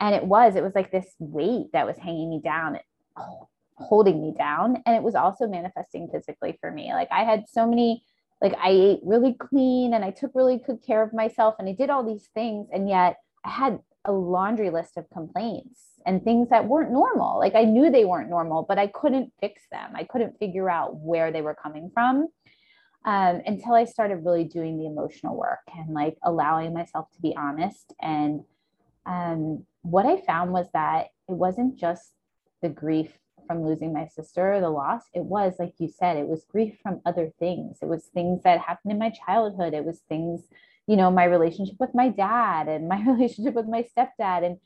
[0.00, 2.78] And it was, it was like this weight that was hanging me down.
[3.16, 6.92] Oh, holding me down and it was also manifesting physically for me.
[6.92, 8.02] Like i had so many
[8.40, 11.72] like i ate really clean and i took really good care of myself and i
[11.72, 16.50] did all these things and yet i had a laundry list of complaints and things
[16.50, 17.38] that weren't normal.
[17.38, 19.92] Like i knew they weren't normal but i couldn't fix them.
[19.94, 22.28] I couldn't figure out where they were coming from
[23.06, 27.34] um, until i started really doing the emotional work and like allowing myself to be
[27.36, 27.94] honest.
[28.00, 28.42] And
[29.06, 32.12] um, what i found was that it wasn't just
[32.60, 33.10] the grief
[33.46, 37.00] from losing my sister, the loss, it was, like you said, it was grief from
[37.04, 37.78] other things.
[37.82, 39.74] It was things that happened in my childhood.
[39.74, 40.42] It was things,
[40.86, 44.44] you know, my relationship with my dad and my relationship with my stepdad.
[44.44, 44.58] And,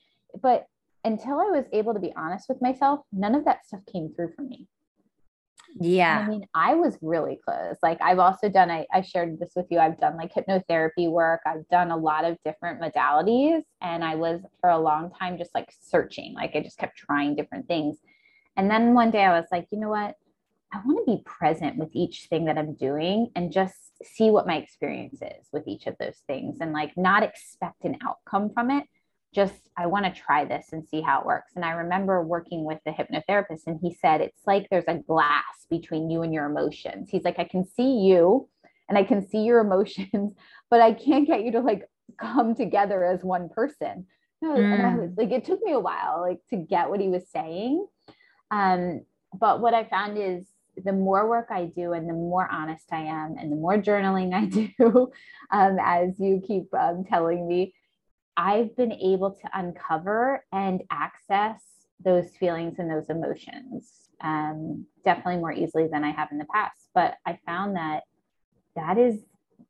[0.43, 0.67] but
[1.05, 4.33] until I was able to be honest with myself, none of that stuff came through
[4.35, 4.69] for me.
[5.81, 6.25] Yeah.
[6.25, 7.77] I mean, I was really close.
[7.83, 9.79] Like I've also done, I, I shared this with you.
[9.79, 11.41] I've done like hypnotherapy work.
[11.47, 13.63] I've done a lot of different modalities.
[13.81, 16.35] And I was for a long time just like searching.
[16.35, 17.99] Like I just kept trying different things.
[18.59, 20.17] And then one day I was like, you know what?
[20.73, 24.47] I want to be present with each thing that I'm doing and just see what
[24.47, 28.71] my experience is with each of those things and like not expect an outcome from
[28.71, 28.85] it
[29.35, 32.65] just i want to try this and see how it works and i remember working
[32.65, 36.47] with the hypnotherapist and he said it's like there's a glass between you and your
[36.47, 38.49] emotions he's like i can see you
[38.89, 40.33] and i can see your emotions
[40.71, 41.83] but i can't get you to like
[42.19, 44.07] come together as one person
[44.41, 44.73] no, mm.
[44.73, 45.19] and I was mm.
[45.19, 47.85] like it took me a while like to get what he was saying
[48.51, 49.01] um
[49.39, 50.47] but what i found is
[50.85, 54.33] the more work I do and the more honest I am and the more journaling
[54.33, 54.45] I
[54.79, 55.11] do,
[55.51, 57.75] um, as you keep um, telling me,
[58.37, 61.61] I've been able to uncover and access
[62.05, 66.89] those feelings and those emotions um, definitely more easily than I have in the past.
[66.95, 68.05] But I found that
[68.77, 69.21] that is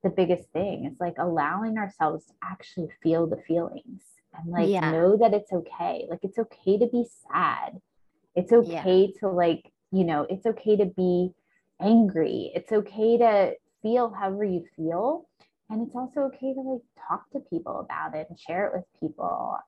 [0.03, 0.85] the biggest thing.
[0.85, 4.03] It's like allowing ourselves to actually feel the feelings
[4.35, 4.91] and like yeah.
[4.91, 6.07] know that it's okay.
[6.09, 7.81] Like it's okay to be sad.
[8.39, 9.21] It's okay yeah.
[9.21, 11.31] to like you know, it's okay to be
[11.81, 12.53] angry.
[12.55, 13.53] It's okay to
[13.83, 15.27] feel however you feel.
[15.71, 18.85] And it's also okay to like talk to people about it and share it with
[19.01, 19.59] people.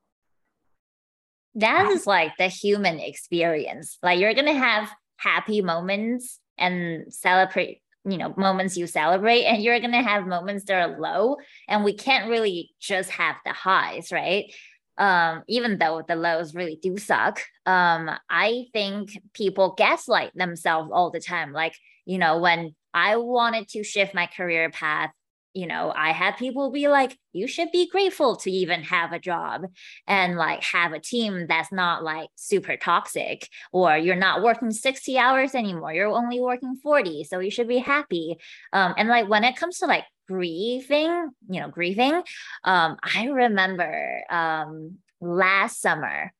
[1.57, 3.99] That is like the human experience.
[4.03, 9.63] Like you're going to have happy moments and celebrate you know moments you celebrate and
[9.63, 11.37] you're going to have moments that are low
[11.69, 14.55] and we can't really just have the highs right
[15.01, 21.11] um, even though the lows really do suck, um, I think people gaslight themselves all
[21.11, 21.53] the time.
[21.53, 21.75] Like,
[22.05, 25.11] you know, when I wanted to shift my career path,
[25.53, 29.19] you know, I had people be like, you should be grateful to even have a
[29.19, 29.67] job
[30.07, 35.19] and like have a team that's not like super toxic, or you're not working 60
[35.19, 35.93] hours anymore.
[35.93, 37.25] You're only working 40.
[37.25, 38.39] So you should be happy.
[38.73, 42.23] Um, and like when it comes to like grieving, you know, grieving.
[42.63, 46.33] Um, I remember um, last summer,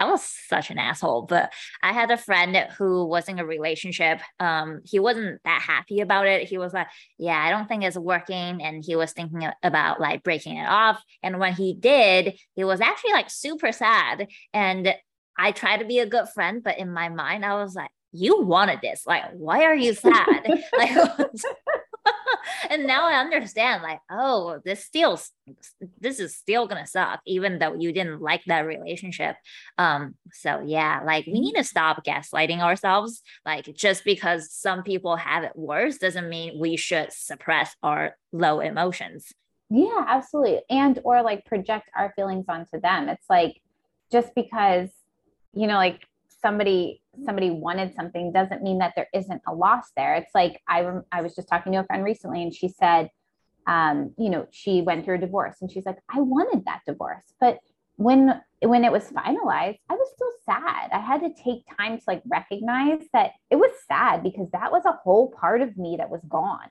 [0.00, 1.52] I was such an asshole, but
[1.82, 4.20] I had a friend who was in a relationship.
[4.40, 6.48] Um, he wasn't that happy about it.
[6.48, 6.88] He was like,
[7.18, 11.02] "Yeah, I don't think it's working," and he was thinking about like breaking it off.
[11.22, 14.28] And when he did, he was actually like super sad.
[14.52, 14.94] And
[15.38, 18.42] I tried to be a good friend, but in my mind, I was like, "You
[18.42, 19.06] wanted this.
[19.06, 20.46] Like, why are you sad?"
[20.76, 20.90] like,
[22.70, 25.18] and now I understand, like, oh, this still,
[26.00, 29.36] this is still gonna suck, even though you didn't like that relationship.
[29.78, 33.22] Um, so yeah, like we need to stop gaslighting ourselves.
[33.44, 38.60] Like, just because some people have it worse doesn't mean we should suppress our low
[38.60, 39.32] emotions.
[39.70, 40.62] Yeah, absolutely.
[40.70, 43.08] And or like project our feelings onto them.
[43.08, 43.60] It's like
[44.12, 44.90] just because,
[45.52, 46.06] you know, like
[46.42, 50.14] somebody somebody wanted something doesn't mean that there isn't a loss there.
[50.14, 53.10] It's like I I was just talking to a friend recently and she said,
[53.66, 57.34] um, you know, she went through a divorce and she's like, I wanted that divorce,
[57.40, 57.58] but
[57.96, 60.90] when when it was finalized, I was still sad.
[60.92, 64.84] I had to take time to like recognize that it was sad because that was
[64.86, 66.68] a whole part of me that was gone.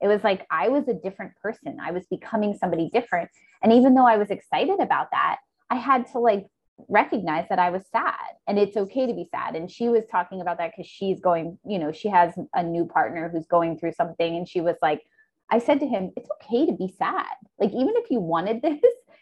[0.00, 1.78] It was like I was a different person.
[1.80, 3.30] I was becoming somebody different.
[3.62, 5.38] And even though I was excited about that,
[5.70, 6.46] I had to like
[6.88, 8.14] recognize that I was sad
[8.46, 9.56] and it's okay to be sad.
[9.56, 12.84] And she was talking about that because she's going, you know, she has a new
[12.84, 14.36] partner who's going through something.
[14.36, 15.02] And she was like,
[15.50, 17.26] I said to him, it's okay to be sad.
[17.58, 18.80] Like, even if you wanted this,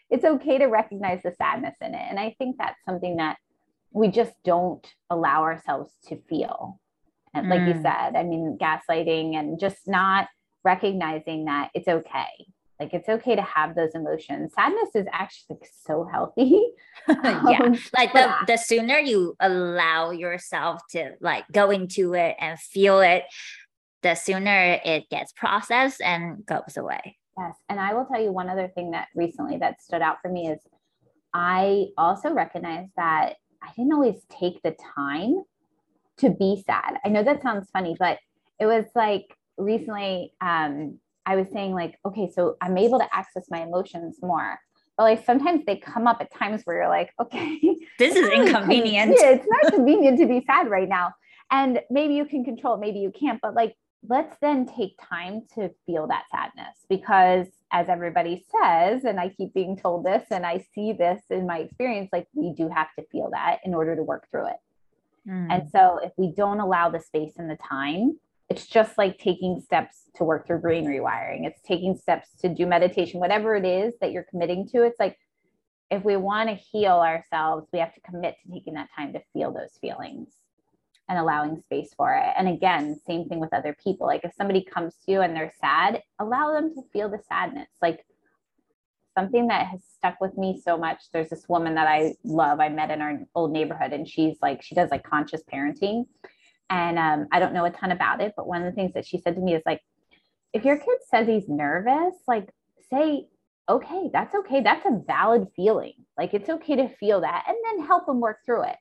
[0.09, 2.05] it's okay to recognize the sadness in it.
[2.09, 3.37] And I think that's something that
[3.91, 6.79] we just don't allow ourselves to feel.
[7.33, 7.75] And like mm.
[7.75, 10.27] you said, I mean, gaslighting and just not
[10.63, 12.47] recognizing that it's okay
[12.79, 14.53] like it's okay to have those emotions.
[14.53, 16.61] Sadness is actually like so healthy.
[17.07, 17.59] yeah.
[17.63, 22.99] Um, like the, the sooner you allow yourself to like go into it and feel
[22.99, 23.23] it,
[24.01, 27.17] the sooner it gets processed and goes away.
[27.37, 27.55] Yes.
[27.69, 30.49] And I will tell you one other thing that recently that stood out for me
[30.49, 30.59] is
[31.33, 35.43] I also recognize that I didn't always take the time
[36.17, 36.97] to be sad.
[37.03, 38.19] I know that sounds funny, but
[38.59, 39.25] it was like
[39.57, 44.59] recently um I was saying like, okay, so I'm able to access my emotions more.
[44.97, 47.59] But like sometimes they come up at times where you're like, okay,
[47.99, 49.15] this is inconvenient.
[49.19, 51.13] Yeah, it's not convenient to be sad right now.
[51.51, 53.75] And maybe you can control it, maybe you can't, but like
[54.09, 59.53] let's then take time to feel that sadness because as everybody says, and I keep
[59.53, 63.05] being told this and I see this in my experience, like we do have to
[63.11, 64.57] feel that in order to work through it.
[65.27, 65.47] Mm.
[65.49, 68.19] And so if we don't allow the space and the time,
[68.49, 71.45] it's just like taking steps to work through brain rewiring.
[71.45, 74.83] It's taking steps to do meditation, whatever it is that you're committing to.
[74.83, 75.17] It's like
[75.89, 79.21] if we want to heal ourselves, we have to commit to taking that time to
[79.33, 80.29] feel those feelings
[81.07, 82.33] and allowing space for it.
[82.37, 84.07] And again, same thing with other people.
[84.07, 87.69] Like if somebody comes to you and they're sad, allow them to feel the sadness.
[87.81, 88.05] Like
[89.17, 91.03] something that has stuck with me so much.
[91.13, 92.59] There's this woman that I love.
[92.59, 96.05] I met in our old neighborhood and she's like, she does like conscious parenting
[96.69, 99.05] and um, I don't know a ton about it, but one of the things that
[99.05, 99.81] she said to me is like,
[100.53, 102.49] if your kid says he's nervous, like
[102.89, 103.27] say,
[103.69, 104.61] okay, that's okay.
[104.61, 105.93] That's a valid feeling.
[106.17, 108.77] Like it's okay to feel that and then help them work through it.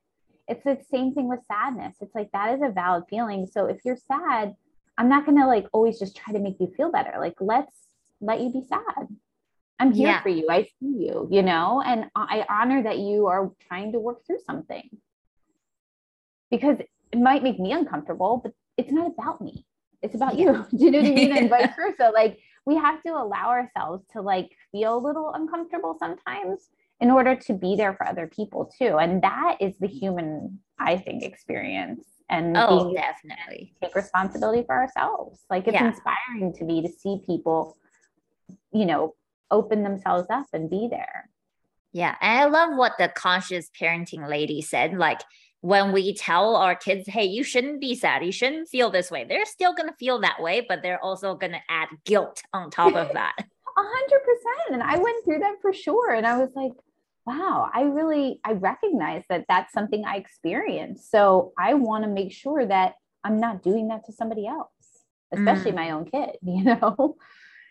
[0.47, 1.97] It's the same thing with sadness.
[2.01, 3.47] It's like that is a valid feeling.
[3.51, 4.55] So if you're sad,
[4.97, 7.15] I'm not going to like always just try to make you feel better.
[7.19, 7.74] Like let's
[8.20, 9.09] let you be sad.
[9.81, 10.23] I'm here yeah.
[10.23, 10.47] for you.
[10.48, 14.39] I see you, you know, and I honor that you are trying to work through
[14.47, 14.89] something
[16.51, 16.77] because
[17.15, 19.65] it might make me uncomfortable, but it's not about me.
[20.03, 20.65] It's about yeah.
[20.73, 20.78] you.
[20.78, 21.36] Do you know what I mean?
[21.36, 22.11] And vice versa.
[22.12, 26.69] Like we have to allow ourselves to like feel a little uncomfortable sometimes
[27.01, 28.99] in order to be there for other people too.
[28.99, 32.05] And that is the human, I think, experience.
[32.28, 35.39] And oh, definitely take responsibility for ourselves.
[35.49, 35.86] Like it's yeah.
[35.86, 37.77] inspiring to me to see people,
[38.73, 39.15] you know,
[39.53, 41.31] open themselves up and be there.
[41.93, 42.16] Yeah.
[42.20, 44.95] And I love what the conscious parenting lady said.
[44.95, 45.20] Like
[45.65, 49.24] when we tell our kids, hey, you shouldn't be sad, you shouldn't feel this way,
[49.24, 52.70] they're still going to feel that way, but they're also going to add guilt on
[52.70, 53.35] top of that.
[53.39, 53.43] A
[53.77, 54.73] hundred percent.
[54.73, 56.12] And I went through that for sure.
[56.12, 56.73] And I was like,
[57.24, 61.11] wow, I really, I recognize that that's something I experienced.
[61.11, 64.69] So I want to make sure that I'm not doing that to somebody else,
[65.32, 65.77] especially mm.
[65.77, 67.16] my own kid, you know?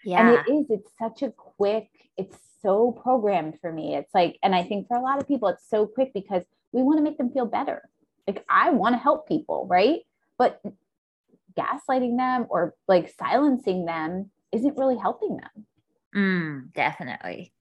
[0.03, 0.19] Yeah.
[0.19, 3.95] And it is, it's such a quick, it's so programmed for me.
[3.95, 6.43] It's like, and I think for a lot of people, it's so quick because
[6.73, 7.87] we want to make them feel better.
[8.27, 10.01] Like I want to help people, right?
[10.37, 10.61] But
[11.57, 15.65] gaslighting them or like silencing them isn't really helping them.
[16.15, 17.53] Mm, definitely.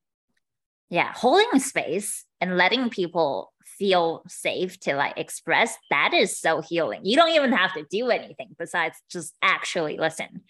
[0.90, 7.00] Yeah, holding space and letting people feel safe to like express that is so healing.
[7.04, 10.42] You don't even have to do anything besides just actually listen.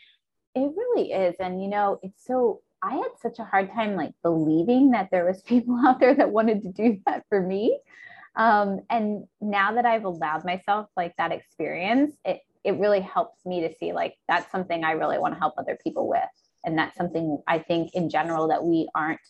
[0.54, 1.36] It really is.
[1.38, 5.24] And you know, it's so I had such a hard time like believing that there
[5.24, 7.78] was people out there that wanted to do that for me.
[8.34, 13.60] Um, and now that I've allowed myself like that experience, it it really helps me
[13.60, 16.20] to see like that's something I really want to help other people with.
[16.64, 19.20] And that's something I think in general that we aren't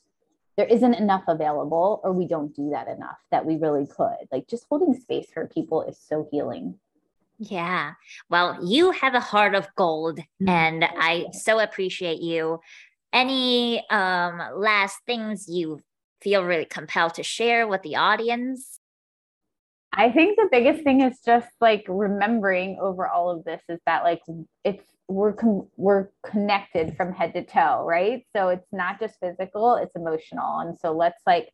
[0.56, 4.28] there isn't enough available or we don't do that enough that we really could.
[4.30, 6.78] Like just holding space for people is so healing.
[7.38, 7.94] Yeah.
[8.28, 10.48] Well, you have a heart of gold mm-hmm.
[10.48, 12.60] and I so appreciate you.
[13.12, 15.80] Any um last things you
[16.20, 18.78] feel really compelled to share with the audience?
[19.94, 24.04] I think the biggest thing is just like remembering over all of this is that
[24.04, 24.22] like
[24.64, 25.34] it's we're
[25.76, 28.24] we're connected from head to toe, right?
[28.34, 30.60] So it's not just physical, it's emotional.
[30.60, 31.50] And so let's like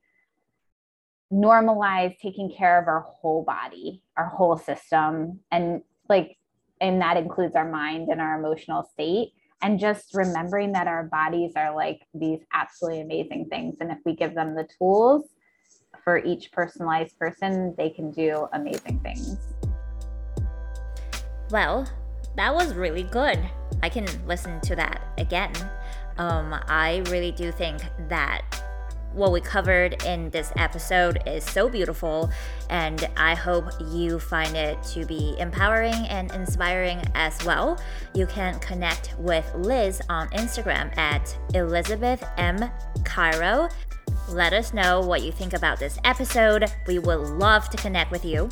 [1.33, 6.37] normalize taking care of our whole body, our whole system and like
[6.81, 9.33] and that includes our mind and our emotional state
[9.63, 14.15] and just remembering that our bodies are like these absolutely amazing things and if we
[14.15, 15.25] give them the tools
[16.09, 19.37] for each personalized person, they can do amazing things.
[21.51, 21.87] Well,
[22.35, 23.39] that was really good.
[23.83, 25.53] I can listen to that again.
[26.17, 28.41] Um, I really do think that
[29.13, 32.31] what we covered in this episode is so beautiful,
[32.71, 37.79] and I hope you find it to be empowering and inspiring as well.
[38.15, 42.71] You can connect with Liz on Instagram at Elizabeth M.
[43.05, 43.69] Cairo.
[44.29, 46.67] Let us know what you think about this episode.
[46.87, 48.51] We would love to connect with you.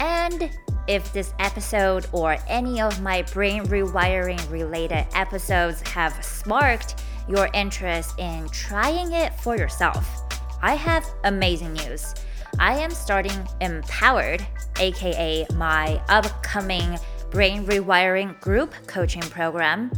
[0.00, 0.50] And
[0.88, 8.18] if this episode or any of my brain rewiring related episodes have sparked your interest
[8.18, 10.22] in trying it for yourself,
[10.62, 12.14] I have amazing news.
[12.58, 14.46] I am starting Empowered,
[14.78, 16.98] aka my upcoming
[17.30, 19.92] brain rewiring group coaching program.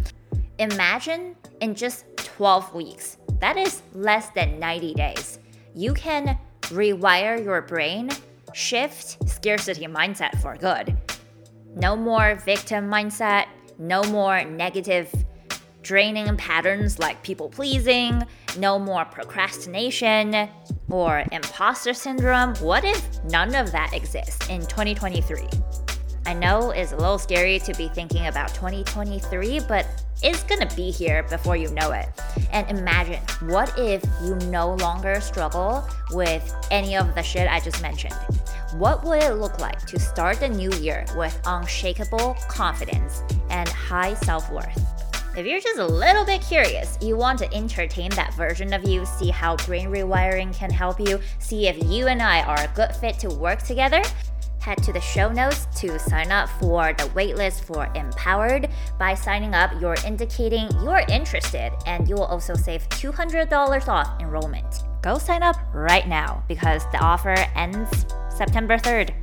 [0.59, 5.39] Imagine in just 12 weeks that is less than 90 days.
[5.75, 8.11] You can rewire your brain,
[8.53, 10.97] shift scarcity mindset for good.
[11.77, 13.47] No more victim mindset,
[13.79, 15.13] no more negative
[15.83, 18.23] draining patterns like people pleasing,
[18.59, 20.49] no more procrastination
[20.91, 22.55] or imposter syndrome.
[22.57, 25.88] What if none of that exists in 2023?
[26.29, 29.87] I know it's a little scary to be thinking about 2023, but
[30.23, 32.07] it's gonna be here before you know it.
[32.53, 37.81] And imagine, what if you no longer struggle with any of the shit I just
[37.81, 38.13] mentioned?
[38.75, 44.13] What would it look like to start the new year with unshakable confidence and high
[44.13, 44.85] self worth?
[45.35, 49.07] If you're just a little bit curious, you want to entertain that version of you,
[49.07, 52.95] see how brain rewiring can help you, see if you and I are a good
[52.97, 54.03] fit to work together,
[54.69, 58.69] head to the show notes to sign up for the waitlist for Empowered.
[58.99, 64.83] By signing up, you're indicating you're interested and you will also save $200 off enrollment.
[65.01, 69.15] Go sign up right now because the offer ends September 3rd.